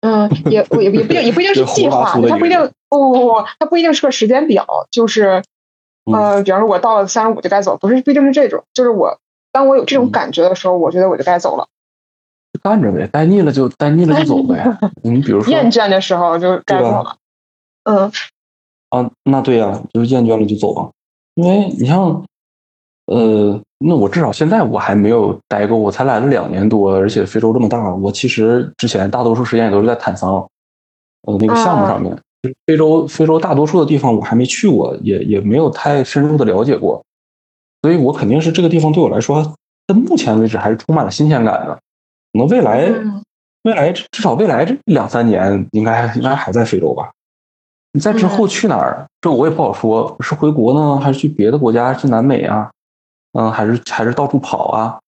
[0.00, 5.42] 嗯，也也也不定也不一定是计划，它不一定不不不，它不一定是个时间表，就是
[6.12, 9.18] 呃，比方说我到了三十五就该走，不是不一定是这种，就是我
[9.52, 11.68] 当我有这种感觉的时候，我觉得我就该走了，
[12.62, 14.64] 干着呗，待腻了就待腻了就走 呗。
[15.02, 17.16] 你比如说厌倦的时候就该走了。
[17.84, 18.10] 嗯，
[18.90, 20.90] 啊，那对呀，就是厌倦了就走吧。
[21.34, 22.24] 因为你像，
[23.06, 30.34] 呃，那我至少现在我还没有待过，我才来了两年多，而且非洲这么大，我其实之前大多数时间也都是在坦桑，
[31.22, 32.14] 呃，那个项目上面。
[32.66, 37.02] 非洲，非洲大多数的地方我还没去过，也也没有太深入的了解过，
[37.82, 39.42] 所以我肯定是这个地方对我来说，
[39.86, 41.74] 到目前为止还是充满了新鲜感的。
[42.32, 42.90] 可能未来，
[43.62, 47.10] 未来至少未来这两三年，应该应该还在非洲吧。
[47.92, 49.06] 你在之后去哪儿？
[49.20, 52.70] 这我也不好说，是回国呢，还是去别的国家，去南美啊？
[53.32, 54.98] 嗯，还是还是到处跑啊？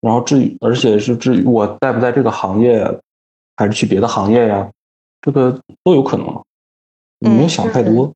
[0.00, 2.84] 然后至于，而且是至于我在不在这个行业，
[3.56, 4.70] 还是去别的行业呀？
[5.20, 6.42] 这个都有可能。
[7.20, 8.12] 你没有想太多。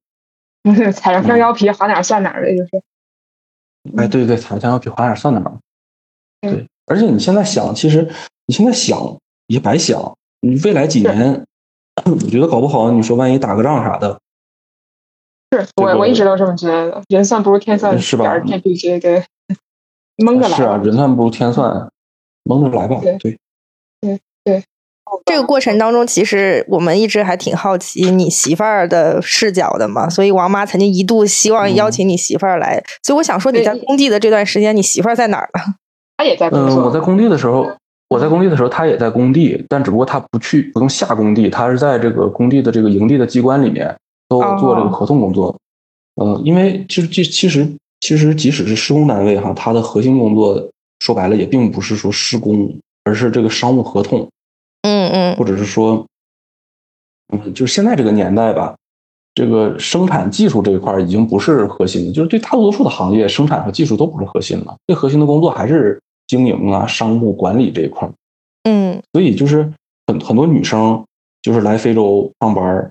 [0.95, 2.83] 踩着香蕉皮，好哪儿算哪儿呗，就是。
[3.97, 5.59] 哎，对对，踩着香蕉皮，好哪儿算哪儿。
[6.41, 8.09] 对，而且你现在想，其实
[8.47, 11.45] 你现在想也白想，你未来几年。
[12.07, 14.19] 我觉得搞不好，你说万一打个仗啥的，
[15.51, 18.39] 是我我一直都这么觉得，人算不如天算，是吧？
[18.39, 19.23] 天必须给
[20.23, 20.57] 蒙着来。
[20.57, 21.89] 是啊，人算不如天算，
[22.45, 22.99] 蒙着来吧。
[23.03, 23.39] 对对
[24.01, 24.63] 对对。
[25.27, 30.09] 这个过程当中，其实我们一直还挺好奇你媳妇儿的视角的嘛。
[30.09, 32.83] 所以王妈曾经一度希望邀请你媳妇儿来。
[33.03, 35.75] 所以我想说，你在工地的这段时间，你媳妇儿在哪儿呢？
[36.17, 36.83] 她也在工作。
[36.83, 37.71] 嗯，我在工地的时候。
[38.09, 43.97] 我在工地的时候，她也在工地，但只不过她不去，不用下工地，她是在这个工地的这个营地的机关里面
[44.29, 45.57] 都做这个合同工作。
[46.23, 47.67] 嗯，因为其实其其实
[48.03, 54.29] 其实即使是施工单位哈，它的核心工作说白了也并不是说施工，而是这个商务合同。
[54.83, 56.07] 嗯嗯，或者是说，
[57.33, 58.77] 嗯，就是现在这个年代吧，
[59.35, 65.99] 这个生产技术这一块已经不是核心的，就是对大多数的行业，生产和技术都不是核心了，最核心的工作还是。
[66.29, 68.09] 经营啊，商务管理这一块
[68.63, 69.71] 嗯，所以就是
[70.07, 71.05] 很很多女生
[71.43, 72.91] 就是来非洲上班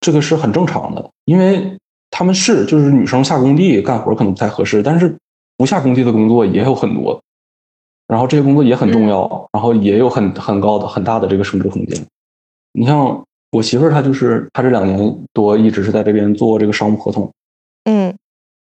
[0.00, 1.78] 这个是很正常的，因为
[2.10, 5.16] 他们是就是女生下工地干活可能不太合适，但是
[5.56, 7.20] 不下工地的工作也有很多，
[8.06, 12.06] 然后这些工作也很重要，然后也有很很高的很大的这个升值空间。
[12.72, 17.30] 你像我媳妇儿，她就是她这两年多一直是在这边做这个商务合同，
[17.84, 18.14] 嗯，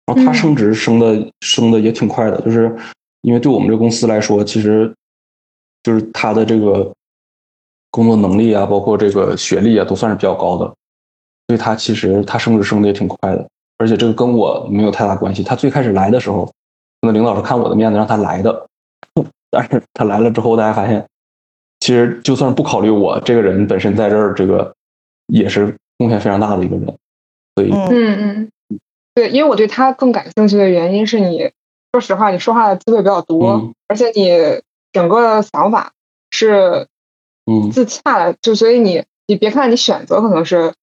[0.06, 2.76] 然后她升职升的升的也挺快的，就是。
[3.26, 4.94] 因为对我们这个公司来说，其实
[5.82, 6.94] 就是她的这个
[7.90, 10.76] 工作能力啊，包括这个学历啊，都算是比较高的，
[11.48, 15.44] 所以他其实他升职升的也挺快的，而且这个跟我没有太大关系。
[15.44, 16.52] 他最开始来的时候，
[17.02, 18.68] 那领导是看我的面子让他来的，
[19.52, 21.06] 但是他来了之后，大家发现，
[21.80, 24.74] 其实就算不考虑我这个人本身在这儿，这个
[25.28, 26.86] 也是贡献非常大的一个人。
[27.56, 28.52] 所以，嗯嗯，
[29.14, 31.52] 对，因为我对他更感兴趣的原因是你。
[31.94, 35.94] 说实话，你说话的机会比较多，而且你整个想法
[36.30, 36.90] 是
[37.50, 40.74] 嗯自洽的，就所以你你别看你选择可能是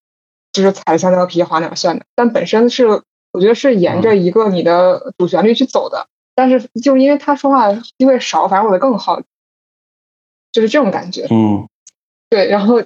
[0.53, 2.87] 就是踩着香蕉皮划哪算的，但本身是
[3.33, 6.07] 我觉得是沿着一个你的主旋律去走的。
[6.35, 9.21] 但是就因为他说话机会少，反而我的更好，
[10.53, 11.27] 就是这种感觉。
[11.31, 11.67] 嗯，
[12.31, 12.83] 对，然后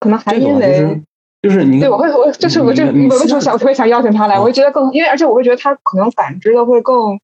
[0.00, 1.02] 可能还因为
[1.42, 7.20] 就是你对我会我就是我就我为什么想特别想邀请他来，我会觉得更因为而且我会觉得他可能感知的会更。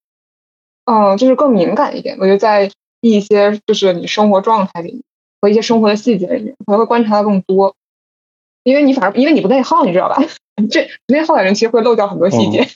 [0.86, 2.14] 嗯，就是更敏感一点。
[2.20, 2.70] 我觉得在
[3.00, 5.02] 一些就是你生活状态里
[5.40, 7.74] 和一些生活的细节里面，可能会观察的更多。
[8.64, 10.20] 因为你反而因为你不内耗，你知道吧？
[10.70, 12.66] 这内耗的人其实会漏掉很多细节。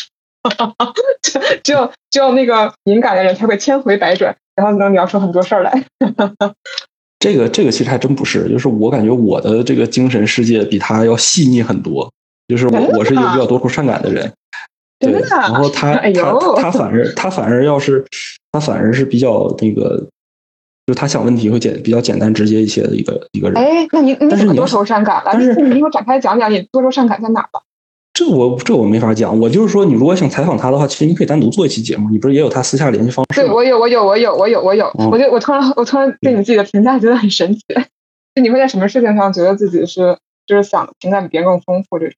[1.64, 5.84] 只有只有那个敏感的人才会千回百转，然后能聊出很多事儿来。
[7.18, 12.09] 这个这个其实还真不是，就是我感觉我的这个精神世界比他要细腻很多。
[12.47, 14.32] 就是我我是一个比较多愁善感的人。
[14.99, 18.05] 对，然后他他他反而他反而要是
[18.53, 20.07] 他反而是比较那个，
[20.89, 23.62] 就是他想问题会简比较简单直接一些的一个一个人。
[23.62, 25.32] 哎，那你你怎么多愁善感了？
[25.34, 27.61] 但是你给我展开讲讲，你多愁善感在哪吧？
[28.14, 29.39] 这我这我没法讲。
[29.39, 32.09] 我就是说，你如果想采访他的话，其实你可以单独做一期节目。
[32.09, 33.43] 你不是也有他私下联系方式？
[33.43, 34.86] 对我有，我有，我有，我有，我有。
[34.99, 37.61] 嗯我就我突然，我突然对你自己的评价觉得很神奇。
[38.34, 40.16] 就你会在什么事情上觉得自己是，
[40.47, 42.14] 就是想情感比别人更丰富这种？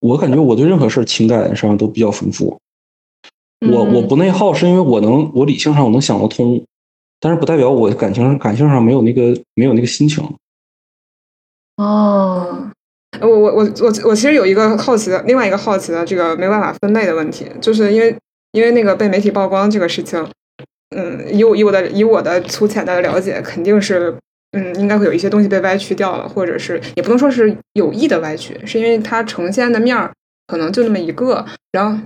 [0.00, 2.58] 我感觉我对任何事儿情感上都比较丰富。
[3.60, 6.62] 我嗯我不内耗，是因为我能我理性上我能想得通，
[7.20, 10.22] 但是不代表我感情感性上没有那个没有那个心情。
[11.76, 12.70] 哦，
[13.20, 18.16] 我我我我我其实有一个好奇的，另外一个好奇的这个没办法分类的问题，就是因为
[18.52, 20.24] 因为那个被媒体曝光这个事情，
[20.96, 24.16] 嗯，以我以我的以我的粗浅的了解，肯定是
[24.52, 30.12] 嗯应该会有一些东西被歪曲掉了，或者是也不能说是有意的歪曲，是因为它呈现的面儿
[30.46, 31.98] 可能就那么一个，然后。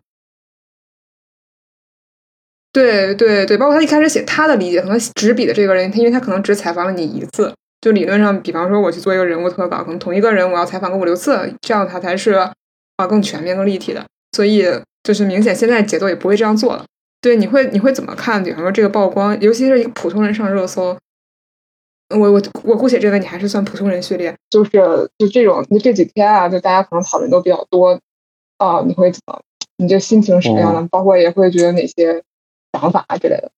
[2.73, 14.05] 对对对，包括他一开始写他的理解，可能执笔的这个人，他因为他可能只采访了你一次，就理论上，比方说我去做一个人物特稿，可能同一个人我要采访个五六次，这样他才是啊更全面、更立体的。
[14.35, 14.65] 所以
[15.03, 16.87] 就是明显现在节奏也不会这样做了。
[17.21, 18.43] 对，你会你会怎么看？
[18.43, 20.97] 比方说这个曝光，尤其是一个普通人上热搜，
[22.09, 24.35] 我我我姑且认为你还是算普通人序列。
[24.49, 24.71] 就是
[25.19, 28.01] 就这种，就这几天啊，就大家可能讨论都比较多
[28.57, 29.39] 啊，你会怎么？
[29.77, 30.89] 你这心情是什么样的？
[30.91, 32.23] 包括也会觉得哪些
[32.73, 33.51] 想法啊之类的。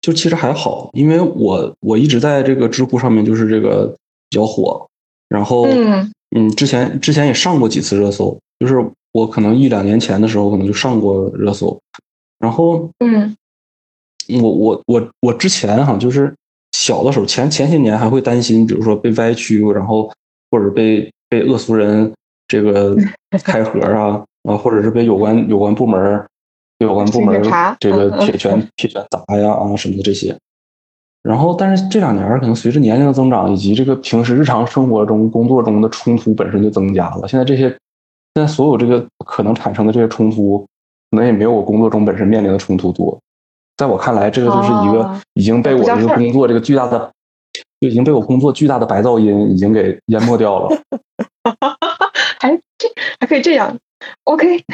[0.00, 3.86] 就其实还好，因为我我一直在这个知乎上面就是这个
[4.30, 4.86] 比较火，
[5.28, 8.76] 然后嗯嗯，之前之前也上过几次热搜，就是
[9.12, 11.78] 我可能一两年前的时候可能就上过热搜，
[12.38, 13.36] 然后嗯
[14.40, 16.32] 我我我我之前哈就是
[16.72, 20.10] 小的时候前前些年还会担心，比如说被歪曲，然后
[20.50, 22.10] 或者被被恶俗人
[22.46, 22.96] 这个
[23.42, 26.26] 开盒啊 啊，或者是被有关有关部门儿
[26.78, 27.42] 有关部门
[27.80, 30.36] 这个铁拳铁拳砸呀啊什么的这些。
[31.22, 37.26] 然后，但是这两年可能随着年龄的增长，以及这个平时日常生活中、工作中的冲突本身就增加了。
[37.26, 37.78] 现在这些，现
[38.34, 40.60] 在所有这个可能产生的这些冲突，
[41.10, 43.18] 可能也没有我工作中本身面临的冲突多。
[43.76, 47.10] 在我看来，这个就是一个哦已经被我这个工作这个巨大的，
[47.80, 50.82] 就已经被我工作巨大的白噪音已经给淹没掉了。
[52.40, 52.88] 还这
[53.20, 53.76] 还可以这样
[54.24, 54.64] ，OK，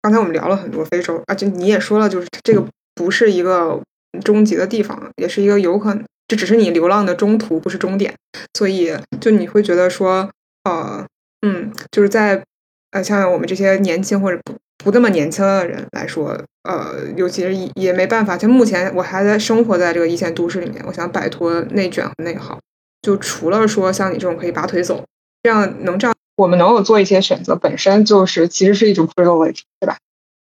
[0.00, 3.80] 刚才我们聊了很多非洲，而且你也说了，就是这个不是一个
[4.24, 8.14] 终极的地方，也是一个有可能，这只是你流浪的中途，不是终点。
[8.54, 10.30] 所以，就你会觉得说，
[10.64, 11.04] 呃，
[11.46, 12.42] 嗯，就是在
[12.92, 22.58] 呃，像我们这些年轻或者不不那么年轻的人来说，呃，尤其是也也没办法，就目前我还在生活在这个一线都市里面，我想摆脱内卷和内耗，
[23.02, 25.04] 就除了说像你这种可以拔腿走，
[25.42, 26.14] 这样能这样。
[26.38, 29.98] 我们能够做一些选择，本身就是其实是一种 privilege，对吧？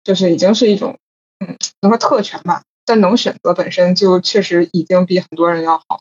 [0.02, 0.98] 就是已经是一种，
[1.38, 2.62] 嗯，能说特权吧。
[2.84, 6.00] 但能选择本身就确实已经比很多人要好。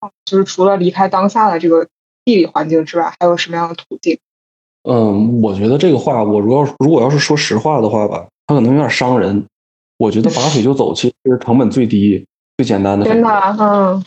[0.00, 1.88] 啊就是除了离开当下的这个
[2.26, 4.18] 地理环境之外，还有什么样的途径？
[4.82, 9.46] 嗯，我觉得这个话，我如果如果要是说实话的话吧，它可能有点伤人。
[9.96, 12.22] 我觉得拔腿就走，其实成本最低、
[12.58, 13.06] 最简单的。
[13.06, 14.04] 真的，嗯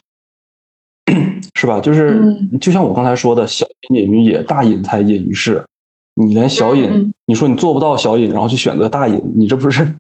[1.56, 1.80] 是吧？
[1.80, 5.64] 就是、嗯就像我刚才说的，小隐隐于野，大隐才隐于市。
[6.16, 9.96] 你连小隐，嗯你说你做不到小隐，然后去选择大隐，你这不是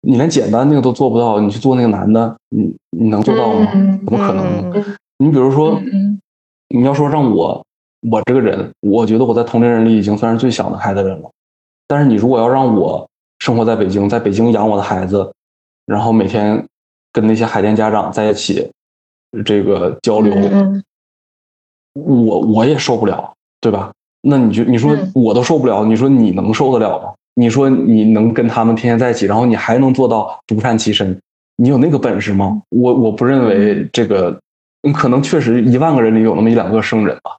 [0.00, 3.70] 你连简单那个都做不到，你去做那个难的，你你能做到吗？
[3.74, 4.84] 嗯怎么可能
[5.18, 5.80] 你比如说，
[6.68, 7.64] 你要说让我
[8.10, 11.30] 我这个人，我觉得我在同龄人里已经算是最想得开的人了。
[11.86, 15.32] 但是你如果要让我生活在北京，在北京养我的孩子，
[15.86, 16.66] 然后每天
[17.12, 18.68] 跟那些海淀家长在一起
[19.44, 20.82] 这个交流，嗯
[21.94, 23.92] 我我也受不了，对吧？
[24.22, 27.12] 那你就你说嗯我都受不了，你说你能受得了吗？
[27.34, 31.18] 你说你能跟他们天天在一起，然后你还能做到独善其身，
[31.56, 32.62] 你有那个本事吗？
[32.70, 34.38] 我我不认为这个，
[34.82, 37.36] 嗯可能确实一万个人里有那么一两个圣人吧，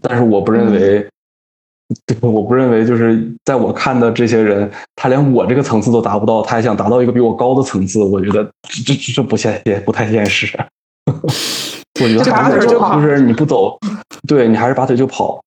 [0.00, 1.06] 但是我不认为，
[2.06, 10.58] 对，我不认为就是在我看的这些人，他连我这个层次都达不到，他还想达到一个比我高的层次，我觉得这这这不现也不太现实。
[12.02, 13.78] 我觉得拔还是腿就跑就是你不走，
[14.26, 15.40] 对你还是拔腿就跑。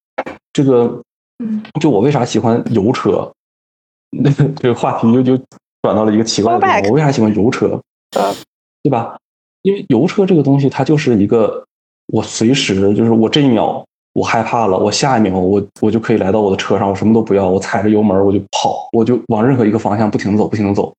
[0.51, 1.01] 这个
[1.39, 3.31] 嗯，就我为啥喜欢油车？
[4.11, 5.43] 那个这个话题就就
[5.81, 6.81] 转到了一个奇怪的地方。
[6.83, 7.81] 我为啥喜欢油车？
[8.15, 8.33] 呃，
[8.83, 9.17] 对吧？
[9.63, 11.65] 因为油车这个东西，它就是一个
[12.07, 13.83] 我随时就是我这一秒
[14.13, 20.93] 我害怕了，我下一秒我我就可以来到我的车上，我什么都不要，我踩着油门我就跑，我就往任何一个方向不停的走，不停的走。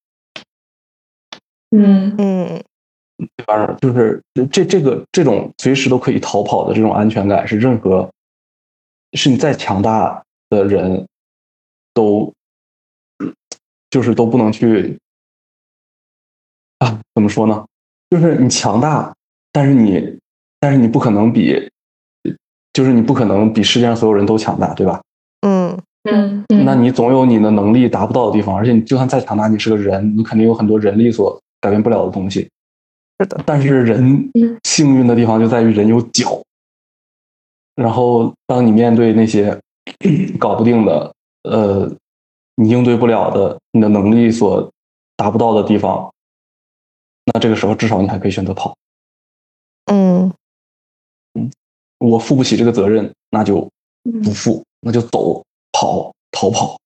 [1.71, 2.63] 嗯嗯
[3.17, 3.77] 对吧？
[3.81, 8.11] 就是这这个这种随时都可以逃跑的这种安全感，是任何
[9.13, 11.07] 是你再强大的人
[11.93, 12.33] 都
[13.91, 14.99] 就是都不能去
[16.79, 17.65] 啊，怎么说呢？
[18.11, 19.15] 就是你强大，
[19.53, 20.19] 但是你
[20.59, 21.71] 但是你不可能比，
[22.73, 25.01] 就是你不可能比世界上所有人都强大，对吧？
[25.43, 32.51] 嗯，那你总有你的能力达不到的地方，而且你就算再强大，你是个人，你肯定有很多人力所改变不了的东西。
[33.19, 34.31] 是的，但是人
[34.65, 36.43] 幸运的地方就在于人有脚。
[37.77, 39.61] 然后，当你面对那些
[40.39, 41.91] 搞不定的，呃，
[42.55, 44.71] 你应对不了的，你的能力所
[45.17, 46.13] 达不到的地方，
[47.33, 48.77] 那这个时候至少你还可以选择跑。
[49.87, 50.33] 嗯
[51.35, 51.51] 嗯，
[51.99, 53.69] 我负不起这个责任，那就
[54.23, 55.43] 不负，那就走
[55.73, 56.79] 跑逃跑。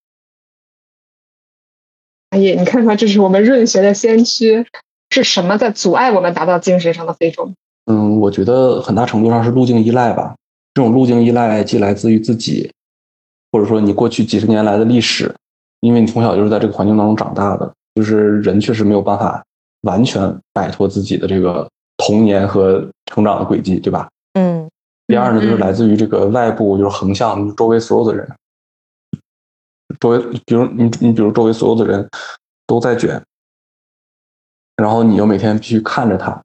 [2.30, 4.66] 哎呀，你看看，这是我们润学的先驱，
[5.10, 7.52] 是什么在阻碍我们达到精神上的非洲？
[7.86, 10.34] 嗯，我觉得很大程度上是路径依赖吧。
[10.74, 12.70] 这种路径依赖既来自于自己，
[13.50, 15.34] 或者说你过去几十年来的历史，
[15.80, 19.42] 因为你从小就是在这个环境当中长大的，就是人确实没有办法
[19.82, 24.08] 完全摆脱自己的这个童年和成长的轨迹，对吧？
[24.34, 24.68] 嗯。
[25.06, 28.30] 第二呢，就是来自于这个外部，就是横向，周围所有的人，
[29.98, 32.06] 周围，比如你，你比如周围所有的人
[32.66, 33.20] 都在卷，
[34.78, 36.40] 然后你又每天必须看着它，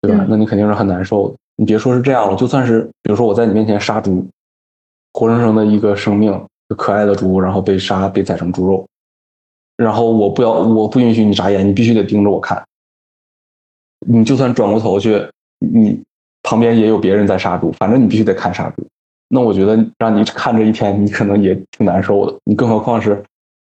[0.00, 0.26] 对吧？
[0.28, 1.36] 那你肯定是很难受的。
[1.56, 4.26] 你别说是这样了，就算是比如说我在你面前杀猪，
[5.12, 6.44] 活生生的一个生命，
[6.76, 8.84] 可爱的猪，然后被杀被宰成猪肉，
[9.76, 12.60] 然后我不要，我不允许你眨眼，你必须得盯着我看。
[14.06, 15.24] 你就算转过头去，
[15.60, 16.02] 你。
[16.44, 18.86] 旁边也有别人在杀猪，反正你必须得看杀猪。
[19.28, 22.34] 那我觉得让你看这一天，你可能也挺难受的。
[22.44, 23.22] 你更何况是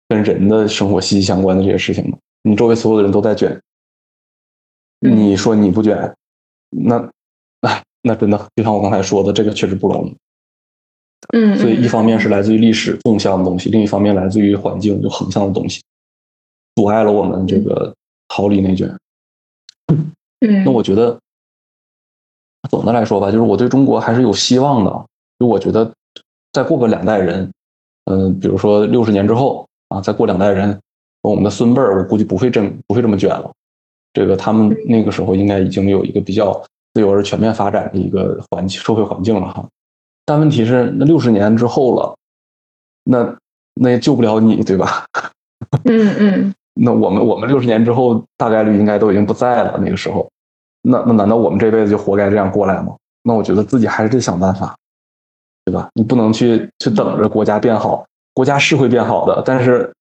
[0.07, 2.17] 跟人的生活息息相关的这些事情嘛？
[2.41, 3.55] 你周围所有的人都在卷，
[5.01, 6.15] 你说你不卷，
[6.69, 6.97] 那
[7.61, 10.17] 那那真的就像我刚才说的，这个确实不容易。
[11.33, 15.81] 嗯，所以一方面是来自于历史纵向的东西，另一方面来自于环境就横向的东西，
[16.75, 17.93] 阻碍了我们这个
[18.27, 18.95] 逃离内卷。
[19.87, 21.19] 嗯，那我觉得。
[22.69, 25.05] 总的来说吧，就是我对中国还是有希望的。
[25.39, 25.91] 就我觉得，
[26.53, 27.51] 再过个两代人，
[28.05, 30.79] 嗯，比如说六十年之后啊，再过两代人，
[31.23, 33.51] 我们的孙辈儿，我估计不会这么不会这么卷了。
[34.13, 36.53] 这个他们那个时候应该已经有一个比较
[36.93, 39.65] 自由而全面发展的一个环境社会环境了哈。
[40.25, 42.15] 但问题是，那六十年之后了，
[43.03, 43.35] 那
[43.75, 45.05] 那也救不了你，对吧？
[45.85, 46.53] 嗯嗯。
[46.73, 49.77] 那我们我们六十年之后，大概率应该都已经不在了。
[49.79, 50.29] 那个时候。
[50.83, 52.95] 那那难道我们这辈子就活该这样过来吗？
[53.23, 54.75] 那我觉得自己还是得想办法，
[55.63, 55.89] 对吧？
[55.93, 58.03] 你不能去去等着国家变好，
[58.33, 59.93] 国家是会变好的，但是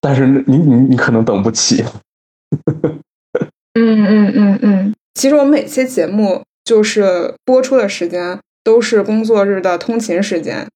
[0.00, 1.84] 但是你你你可能等不起。
[3.74, 10.68] 嗯嗯嗯嗯，其实我们每期节目就是播出的时间都是工作日的通勤时间，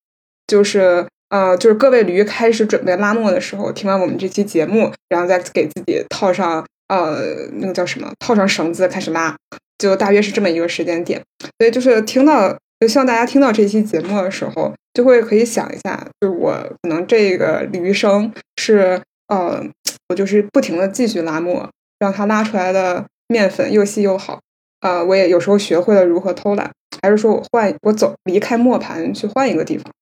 [0.46, 6.64] 就是呃就是各位驴开始准备拉磨的时候，听完我们这期节目，然后再给自己套上。
[6.88, 8.10] 呃，那个叫什么？
[8.18, 9.36] 套上绳子开始拉，
[9.76, 11.22] 就大约是这么一个时间点。
[11.58, 18.98] 所以就是听到，就希望大家听到这期节目的时候，就会可以想一下，就是我可能这个驴声是，
[19.28, 19.62] 呃，
[20.08, 24.40] 我就是不停的继续拉磨，让它拉出来的面粉又细又好。
[24.80, 26.70] 呃，我也有时候学会了如何偷懒，
[27.02, 29.92] 还是说我换我走离开磨盘去换一个地方，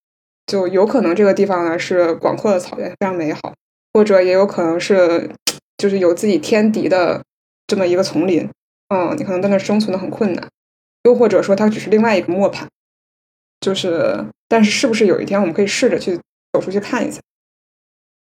[0.47, 3.55] 就有可能这个地方呢是广阔的草原，非常美好，
[3.93, 5.31] 或者也有可能是。
[5.79, 7.23] 就是有自己天敌的
[7.67, 8.49] 这么一个丛林，
[8.89, 10.49] 嗯，你可能在那生存的很困难，
[11.03, 12.67] 又或者说它只是另外一个磨盘，
[13.61, 16.19] 就是，但是是不是有一天我们可以试着去
[16.51, 17.21] 走出去看一下？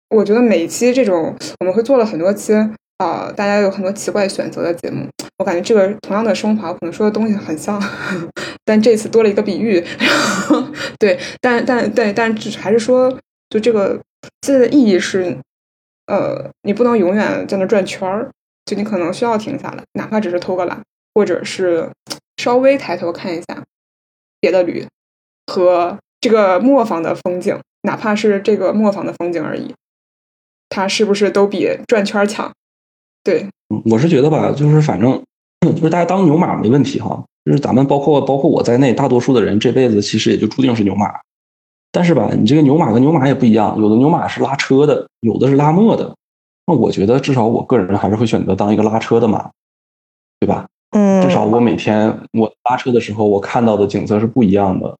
[0.10, 2.54] 我觉得每一期这种我们会做了很多期
[2.98, 5.08] 啊，大家有很多奇怪选择的节目，
[5.38, 7.82] 我感觉这个同样的升华，我可能说的东西很像，
[8.64, 9.84] 但这次多了一个比喻，
[11.00, 13.18] 对，但但对，但只还是说，
[13.50, 14.00] 就这个
[14.42, 15.38] 现在的意义是。
[16.08, 18.30] 呃，你不能永远在那转圈儿，
[18.64, 20.80] 就你可能需要停下来，哪怕只是偷个懒，
[21.16, 21.90] 或者是
[22.38, 23.64] 稍微抬头看一下
[24.40, 24.86] 别的驴
[25.48, 29.74] 和这个磨坊的风景，哪怕是这个磨坊的风景而已，
[30.76, 32.52] 它是不是都比转圈强？
[33.24, 33.48] 对，
[33.86, 35.24] 我是觉得吧，就是反正
[35.62, 41.10] 就是大家当牛马没问题哈，就是咱们包括包括我在内，大多数的人这辈子其实也就注定是牛马。
[41.94, 46.14] 但是吧，你这个牛马跟牛马也不一样，有的牛马是拉车的，有的是拉磨的。
[46.68, 49.50] 那我觉得至少我个人还是会选择当一个拉车的马，
[50.42, 50.68] 对吧？
[50.92, 54.98] 嗯，至少我每天我拉车的时候，我看到的景色是不一样的。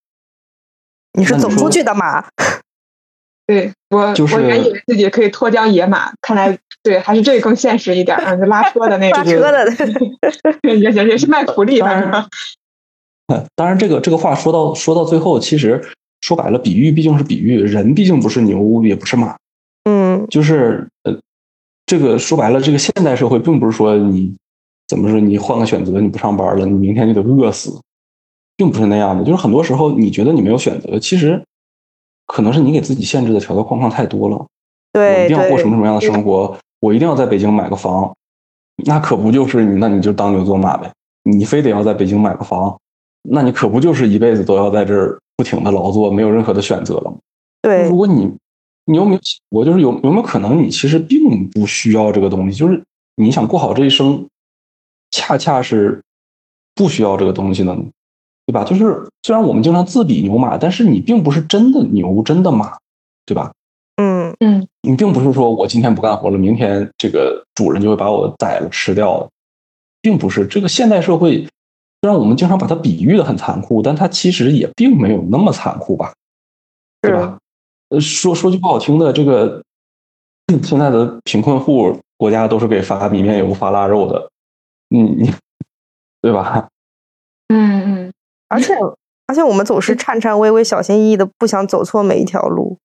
[1.20, 2.26] 你是走出去的马？
[3.48, 9.18] 对我，就是我原以为自己可以脱缰野马，看来对还是这个更现实一点啊，就拉 车的那个。
[9.18, 9.72] 拉车的，
[10.70, 12.30] 也也也是卖苦力的。
[13.56, 15.82] 当然，这个这个话说到说到最后，其实。
[16.22, 19.38] 说白了，比喻毕竟是比喻，人毕竟不是牛，也不是马。
[19.84, 21.16] 嗯，就是呃，
[21.86, 24.36] 这个说白了，这个现代社会并不是说你
[24.88, 27.80] 怎么说，你换个选择，你不上班了，你明天就得饿死，
[28.58, 29.24] 并不是那样的。
[29.24, 31.40] 就是很多时候，你觉得你没有选择，其实
[32.26, 34.36] 可能是你给自己限制的条条框框太多了。
[34.36, 34.48] 我
[34.94, 38.16] 对一定要过什么什，么样的生活，我一定要在北京买个房，
[38.86, 40.92] 那可不就是你，那你就当牛做马呗。
[41.24, 42.80] 你非得要在北京买个房，
[43.24, 47.18] 那你可不就是一辈子都要在这儿不停的劳作，没有任何的选择了吗？
[47.62, 48.32] 对如果你
[48.86, 49.20] 你有没有
[49.50, 52.82] 我就是有有没有可能你其实并不需要这个东西，就是
[53.16, 54.28] 你想过好这一生，
[55.10, 56.02] 恰恰是
[56.76, 57.84] 不需要这个东西的呢，
[58.46, 58.64] 对吧？
[58.64, 62.78] 就是虽然我们经常自比牛马，但是你并不是真的牛，真的马，
[63.26, 63.52] 对吧？
[63.98, 69.30] 嗯嗯你并不是说我今天不干活了，明天这个主人就会把我宰了吃掉了，
[70.02, 70.46] 并不是。
[70.46, 71.38] 这个现代社会，
[72.02, 76.14] 虽然我们经常把它比喻的很残酷，但它其实也并没有那么残酷吧，
[77.02, 77.38] 对吧？
[77.90, 79.64] 呃，说说句不好听的，这个
[80.62, 84.30] 现在的贫困户国家都是给发米面油、发腊肉的，
[84.96, 85.32] 嗯你
[86.22, 86.68] 对吧？
[87.48, 88.14] 嗯嗯，
[88.56, 88.74] 而且
[89.28, 92.78] 而且我们总是颤颤巍巍、小心翼翼的，不想走错每一条路，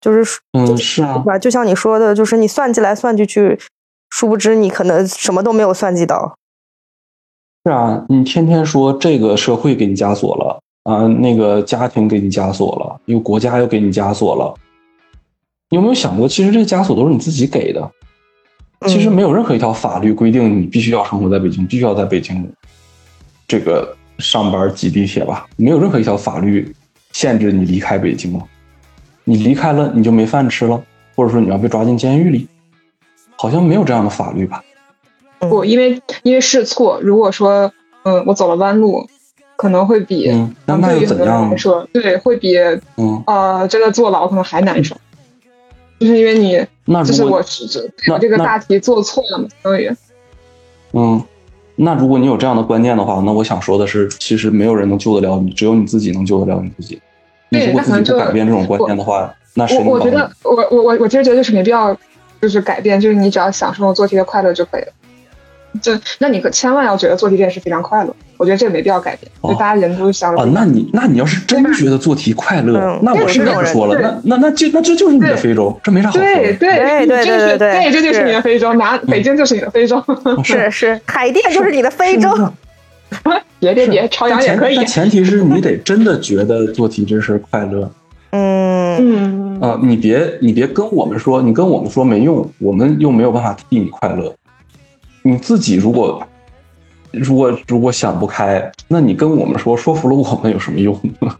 [0.00, 1.38] 就是嗯，是啊对，吧？
[1.38, 3.58] 就像你说的，就是你算计来算计去，
[4.10, 6.36] 殊不知你可能什么都没有算计到。
[7.64, 14.54] 是啊，你天天说这个社会给你枷锁了啊，那个家庭给你枷锁了，一个国家又给你枷锁了。
[15.70, 17.90] 你有没有想过，其实这个枷锁都是你自己给的？
[18.86, 22.48] 其实嗯没有任何一条法律规定你必须要生活在北京，必须要在北京
[23.48, 25.46] 这个上班挤地铁吧？
[25.56, 26.74] 没有任何一条法律
[27.12, 28.44] 限制你离开北京了。
[29.24, 30.82] 你离开了，你就没饭吃了，
[31.14, 32.48] 或者说你要被抓进监狱里，
[33.36, 34.64] 好像没有这样的法律吧？
[35.38, 37.72] 不，因为因为试错，如果说
[38.04, 39.08] 嗯我走了弯路，
[39.56, 41.50] 可能会比嗯，那又怎样呢？
[41.50, 42.56] 来说，对，会比
[42.96, 44.96] 嗯，呃真的坐牢可能还难受，
[46.00, 46.66] 就是因为你
[47.04, 47.44] 就是我
[48.10, 49.90] 我这个大题做错了嘛，相当于
[50.92, 51.22] 嗯，
[51.80, 57.00] 那如果你有这样的观念的话，那我想说的是，其实没有人能救得了你，只有你自己能救得了你自己。
[57.50, 61.96] 你对如果自己不改变这种观念的话，那谁我能帮你我觉得我我我我其实觉得就是没必要，
[62.42, 64.88] 就是改变，就是你只要享受做题的快乐就可以了。
[65.80, 69.52] 就那你可千万要觉得做题这件事非常快乐，我觉得这没必要改变，哦。
[69.52, 76.32] 就大家人都是想着啊，那你那你要是真觉得做题快乐嗯，那我是这么说了，那那那就那这就是你的非洲，这没啥好说的。
[76.32, 78.24] 对对对对这是对对对这就是是。
[78.24, 80.02] 你的非洲，拿北京就是你的非洲，
[80.42, 80.70] 是。
[80.70, 82.30] 是，海淀就是你的非洲。
[83.58, 84.76] 别别别，朝阳也可以。
[84.76, 84.86] 但。
[84.86, 87.90] 前提是你得真的觉得做题这事快乐。
[88.30, 88.96] 嗯。
[89.00, 94.32] 嗯，啊、你别你别跟我们说，你跟我们说没用，我们又没有办法替你快乐。
[95.22, 96.22] 你自己如果
[97.12, 100.94] 如果如果想不开，那你跟我们说，说服了我们有什么用？
[101.20, 101.36] 呢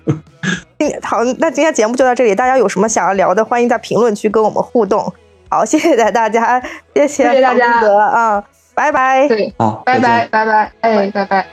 [1.02, 5.12] 好，那今天节目就到这里，大家有什么想要聊的，欢迎在评论区跟我们互动。
[5.48, 6.60] 好， 谢谢大家，
[6.94, 9.26] 谢谢谢谢大家啊，拜拜。
[9.28, 11.46] 对，好，拜拜拜拜，哎，拜拜。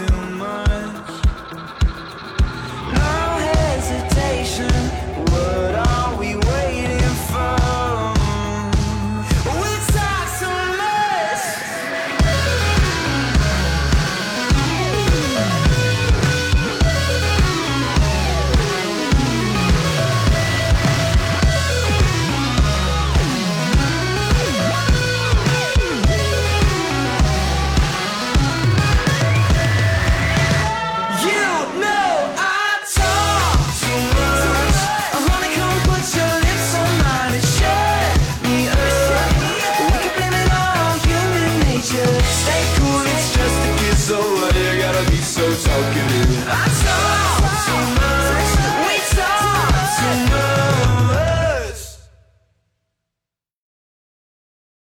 [0.00, 0.39] still